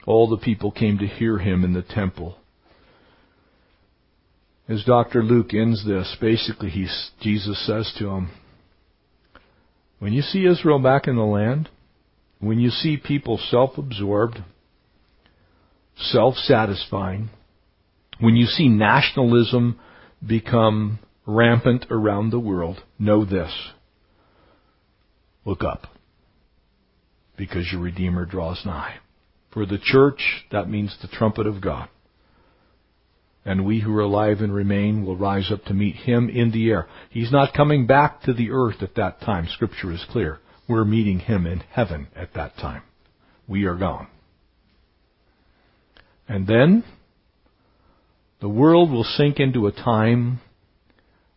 all 0.07 0.29
the 0.29 0.37
people 0.37 0.71
came 0.71 0.99
to 0.99 1.07
hear 1.07 1.39
him 1.39 1.65
in 1.65 1.73
the 1.73 1.83
temple. 1.83 2.37
As 4.69 4.85
Dr. 4.85 5.23
Luke 5.23 5.53
ends 5.55 5.85
this, 5.87 6.17
basically 6.21 6.87
Jesus 7.21 7.67
says 7.67 7.93
to 7.99 8.09
him, 8.09 8.31
when 9.99 10.13
you 10.13 10.23
see 10.23 10.47
Israel 10.47 10.79
back 10.79 11.07
in 11.07 11.17
the 11.17 11.23
land, 11.23 11.69
when 12.41 12.59
you 12.59 12.71
see 12.71 12.97
people 12.97 13.39
self-absorbed, 13.51 14.39
self-satisfying, 15.97 17.31
when 18.19 18.35
you 18.35 18.47
see 18.47 18.69
nationalism 18.69 19.79
become 20.27 20.99
rampant 21.27 21.87
around 21.91 22.31
the 22.31 22.41
world, 22.41 22.83
know 22.99 23.25
this. 23.25 23.53
Look 25.45 25.63
up. 25.63 25.87
Because 27.37 27.71
your 27.71 27.81
Redeemer 27.81 28.25
draws 28.25 28.63
nigh. 28.65 28.97
For 29.53 29.67
the 29.67 29.79
church, 29.79 30.47
that 30.51 30.69
means 30.69 30.97
the 31.01 31.09
trumpet 31.09 31.47
of 31.47 31.61
God. 31.61 31.89
And 33.45 33.67
we 33.67 33.81
who 33.81 33.95
are 33.97 34.03
alive 34.03 34.41
and 34.41 34.55
remain 34.55 35.05
will 35.05 35.17
rise 35.17 35.51
up 35.51 35.65
to 35.65 35.75
meet 35.75 35.97
Him 35.97 36.29
in 36.29 36.53
the 36.53 36.71
air. 36.71 36.87
He's 37.11 37.33
not 37.33 37.55
coming 37.55 37.87
back 37.87 38.23
to 38.23 38.33
the 38.33 38.51
earth 38.51 38.83
at 38.83 38.95
that 38.95 39.21
time. 39.21 39.49
Scripture 39.49 39.93
is 39.93 40.07
clear. 40.11 40.39
We're 40.69 40.85
meeting 40.85 41.19
Him 41.19 41.47
in 41.47 41.61
heaven 41.71 42.09
at 42.15 42.35
that 42.35 42.57
time. 42.57 42.83
We 43.49 43.65
are 43.65 43.75
gone. 43.75 44.07
And 46.29 46.47
then, 46.47 46.85
the 48.41 48.49
world 48.49 48.91
will 48.91 49.05
sink 49.05 49.39
into 49.39 49.67
a 49.67 49.73
time 49.73 50.41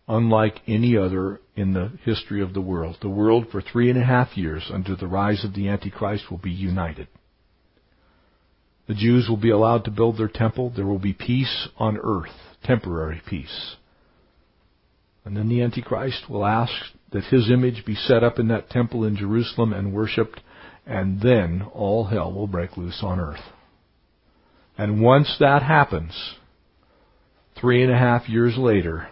unlike 0.07 0.61
any 0.67 0.95
other 0.95 1.41
in 1.55 1.73
the 1.73 1.91
history 2.03 2.41
of 2.41 2.53
the 2.53 2.61
world. 2.61 2.97
The 3.01 3.09
world 3.09 3.47
for 3.51 3.61
three 3.61 3.89
and 3.89 3.99
a 3.99 4.05
half 4.05 4.37
years 4.37 4.69
under 4.71 4.95
the 4.95 5.07
rise 5.07 5.43
of 5.43 5.53
the 5.53 5.67
Antichrist 5.67 6.29
will 6.29 6.37
be 6.37 6.51
united. 6.51 7.07
The 8.87 8.93
Jews 8.93 9.27
will 9.27 9.37
be 9.37 9.49
allowed 9.49 9.85
to 9.85 9.91
build 9.91 10.17
their 10.17 10.27
temple. 10.27 10.71
There 10.75 10.85
will 10.85 10.99
be 10.99 11.13
peace 11.13 11.67
on 11.77 11.97
earth, 11.97 12.35
temporary 12.63 13.21
peace. 13.27 13.75
And 15.23 15.35
then 15.35 15.49
the 15.49 15.61
Antichrist 15.61 16.29
will 16.29 16.45
ask 16.45 16.71
that 17.11 17.23
his 17.25 17.49
image 17.49 17.83
be 17.85 17.95
set 17.95 18.23
up 18.23 18.37
in 18.37 18.47
that 18.49 18.69
temple 18.69 19.03
in 19.03 19.15
Jerusalem 19.15 19.73
and 19.73 19.93
worshipped, 19.93 20.39
and 20.85 21.19
then 21.21 21.63
all 21.73 22.05
hell 22.05 22.31
will 22.31 22.45
break 22.47 22.77
loose 22.77 22.99
on 23.01 23.19
earth. 23.19 23.41
And 24.77 25.01
once 25.01 25.35
that 25.39 25.63
happens, 25.63 26.35
three 27.59 27.81
and 27.81 27.91
a 27.91 27.97
half 27.97 28.29
years 28.29 28.55
later, 28.57 29.07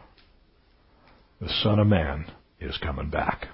the 1.42 1.50
Son 1.64 1.80
of 1.80 1.88
Man 1.88 2.26
is 2.60 2.78
coming 2.78 3.10
back. 3.10 3.48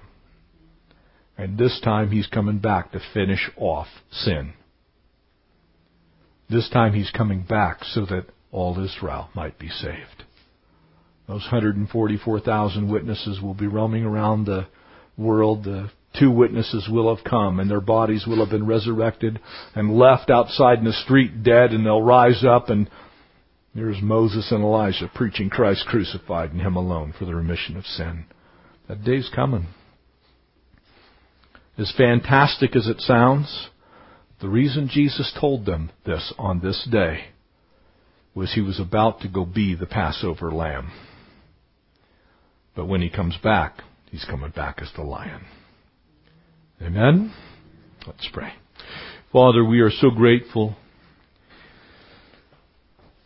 And 1.38 1.58
this 1.58 1.80
time 1.82 2.12
he's 2.12 2.28
coming 2.28 2.58
back 2.58 2.92
to 2.92 3.00
finish 3.14 3.50
off 3.56 3.88
sin. 4.12 4.54
This 6.50 6.70
time 6.70 6.94
he's 6.94 7.12
coming 7.12 7.44
back 7.44 7.84
so 7.84 8.06
that 8.06 8.26
all 8.52 8.84
Israel 8.84 9.30
might 9.36 9.60
be 9.60 9.70
saved. 9.70 10.24
Those 11.28 11.44
144,000 11.44 12.90
witnesses 12.90 13.40
will 13.40 13.54
be 13.54 13.68
roaming 13.68 14.04
around 14.04 14.46
the 14.46 14.66
world. 15.16 15.64
The 15.64 15.92
two 16.20 16.32
witnesses 16.32 16.90
will 16.90 17.16
have 17.16 17.24
come 17.24 17.60
and 17.60 17.70
their 17.70 17.82
bodies 17.82 18.26
will 18.26 18.40
have 18.40 18.50
been 18.50 18.66
resurrected 18.66 19.40
and 19.76 19.96
left 19.96 20.32
outside 20.32 20.80
in 20.80 20.86
the 20.86 20.94
street 20.94 21.44
dead 21.44 21.72
and 21.72 21.86
they'll 21.86 22.02
rise 22.02 22.44
up 22.44 22.70
and 22.70 22.90
there's 23.76 24.02
Moses 24.02 24.52
and 24.52 24.64
Elijah 24.64 25.12
preaching 25.14 25.52
Christ 25.52 25.86
crucified 25.86 26.52
and 26.52 26.62
Him 26.62 26.76
alone 26.76 27.14
for 27.18 27.26
the 27.26 27.36
remission 27.36 27.78
of 27.78 27.86
sin. 27.86 28.26
That 28.88 29.04
day's 29.04 29.30
coming. 29.34 29.68
As 31.78 31.94
fantastic 31.96 32.76
as 32.76 32.88
it 32.88 33.00
sounds, 33.00 33.70
the 34.42 34.50
reason 34.50 34.90
Jesus 34.92 35.34
told 35.40 35.66
them 35.66 35.92
this 36.06 36.34
on 36.38 36.62
this 36.62 36.88
day 36.90 37.26
was 38.34 38.54
he 38.54 38.62
was 38.62 38.80
about 38.80 39.22
to 39.22 39.28
go 39.28 39.46
be 39.46 39.76
the 39.76 39.86
Passover 39.86 40.52
lamb. 40.52 40.92
But 42.76 42.86
when 42.86 43.02
he 43.02 43.10
comes 43.10 43.36
back, 43.44 43.82
he's 44.10 44.26
coming 44.26 44.52
back 44.52 44.80
as 44.82 44.90
the 44.96 45.04
lion. 45.04 45.42
Amen? 46.82 47.34
Let's 48.08 48.30
pray. 48.32 48.54
Father, 49.34 49.64
we 49.64 49.82
are 49.82 49.92
so 49.92 50.10
grateful 50.10 50.78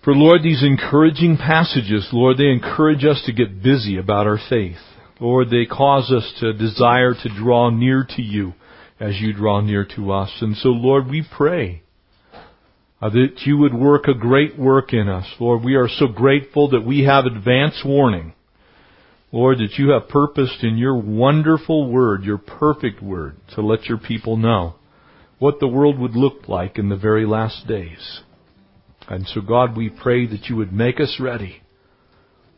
for, 0.04 0.14
Lord, 0.14 0.42
these 0.44 0.64
encouraging 0.64 1.38
passages. 1.38 2.10
Lord, 2.12 2.38
they 2.38 2.50
encourage 2.50 3.06
us 3.06 3.22
to 3.26 3.32
get 3.32 3.62
busy 3.62 3.98
about 3.98 4.26
our 4.26 4.40
faith. 4.50 4.80
Lord, 5.20 5.50
they 5.50 5.66
cause 5.66 6.12
us 6.12 6.34
to 6.40 6.54
desire 6.54 7.14
to 7.14 7.30
draw 7.30 7.70
near 7.70 8.06
to 8.16 8.22
you 8.22 8.54
as 9.04 9.20
you 9.20 9.34
draw 9.34 9.60
near 9.60 9.86
to 9.96 10.12
us. 10.14 10.32
And 10.40 10.56
so, 10.56 10.70
Lord, 10.70 11.08
we 11.08 11.26
pray 11.30 11.84
uh, 13.02 13.10
that 13.10 13.42
you 13.46 13.58
would 13.58 13.74
work 13.74 14.08
a 14.08 14.14
great 14.14 14.58
work 14.58 14.94
in 14.94 15.10
us. 15.10 15.26
Lord, 15.42 15.62
we 15.62 15.76
are 15.76 15.90
so 15.90 16.08
grateful 16.08 16.70
that 16.70 16.86
we 16.86 17.04
have 17.04 17.26
advance 17.26 17.82
warning. 17.86 18.34
Lord, 19.34 19.58
that 19.58 19.78
you 19.78 19.90
have 19.90 20.08
purposed 20.08 20.64
in 20.64 20.78
your 20.78 20.96
wonderful 20.96 21.92
word, 21.92 22.24
your 22.24 22.38
perfect 22.38 23.04
word, 23.04 23.36
to 23.56 23.62
let 23.62 23.86
your 23.86 23.98
people 23.98 24.38
know 24.38 24.76
what 25.38 25.60
the 25.60 25.68
world 25.68 26.00
would 26.00 26.16
look 26.16 26.48
like 26.48 26.78
in 26.78 26.88
the 26.88 26.96
very 26.96 27.26
last 27.26 27.68
days. 27.68 28.22
And 29.10 29.28
so, 29.28 29.42
God, 29.42 29.76
we 29.76 29.90
pray 29.90 30.28
that 30.28 30.46
you 30.46 30.56
would 30.56 30.72
make 30.72 31.02
us 31.02 31.18
ready. 31.20 31.62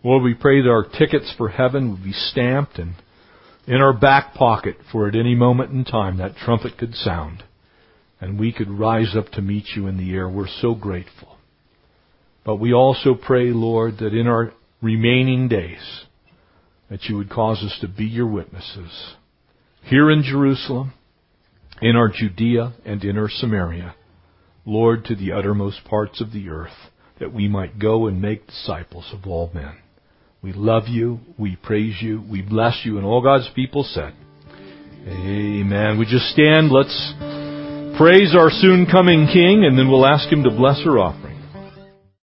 Lord, 0.03 0.21
we 0.21 0.35
pray 0.35 0.61
that 0.61 0.69
our 0.69 0.85
tickets 0.85 1.33
for 1.35 1.49
heaven 1.49 1.89
would 1.89 2.03
be 2.03 2.13
stamped 2.13 2.77
and 2.77 2.93
in 3.67 3.81
our 3.81 3.93
back 3.93 4.33
pocket 4.33 4.77
for 4.91 5.07
at 5.07 5.15
any 5.15 5.35
moment 5.35 5.71
in 5.71 5.83
time 5.85 6.17
that 6.17 6.35
trumpet 6.35 6.77
could 6.77 6.93
sound 6.95 7.43
and 8.21 8.39
we 8.39 8.51
could 8.51 8.69
rise 8.69 9.15
up 9.15 9.29
to 9.31 9.41
meet 9.41 9.65
you 9.75 9.87
in 9.87 9.97
the 9.97 10.13
air. 10.13 10.29
We're 10.29 10.47
so 10.47 10.73
grateful. 10.73 11.37
But 12.43 12.57
we 12.57 12.73
also 12.73 13.15
pray, 13.15 13.51
Lord, 13.51 13.97
that 13.99 14.13
in 14.13 14.27
our 14.27 14.53
remaining 14.81 15.47
days, 15.47 16.05
that 16.89 17.03
you 17.05 17.17
would 17.17 17.29
cause 17.29 17.61
us 17.63 17.77
to 17.81 17.87
be 17.87 18.05
your 18.05 18.27
witnesses 18.27 19.15
here 19.83 20.09
in 20.09 20.23
Jerusalem, 20.23 20.93
in 21.81 21.95
our 21.95 22.09
Judea, 22.09 22.73
and 22.85 23.03
in 23.03 23.17
our 23.17 23.29
Samaria. 23.29 23.95
Lord, 24.65 25.05
to 25.05 25.15
the 25.15 25.31
uttermost 25.31 25.83
parts 25.85 26.21
of 26.21 26.31
the 26.31 26.49
earth, 26.49 26.91
that 27.19 27.33
we 27.33 27.47
might 27.47 27.79
go 27.79 28.07
and 28.07 28.21
make 28.21 28.47
disciples 28.47 29.05
of 29.13 29.27
all 29.27 29.51
men. 29.53 29.77
We 30.45 30.53
love 30.53 30.83
you. 30.87 31.21
We 31.39 31.55
praise 31.55 31.95
you. 32.01 32.23
We 32.29 32.43
bless 32.43 32.81
you. 32.83 32.97
And 32.97 33.05
all 33.05 33.19
God's 33.19 33.49
people 33.55 33.81
said, 33.81 34.13
Amen. 35.07 35.97
We 35.97 36.05
just 36.05 36.25
stand. 36.25 36.71
Let's 36.71 37.13
praise 37.97 38.35
our 38.37 38.51
soon 38.51 38.85
coming 38.85 39.25
King, 39.25 39.65
and 39.65 39.75
then 39.75 39.89
we'll 39.89 40.05
ask 40.05 40.31
Him 40.31 40.43
to 40.43 40.51
bless 40.51 40.83
our 40.85 40.99
offering. 40.99 41.24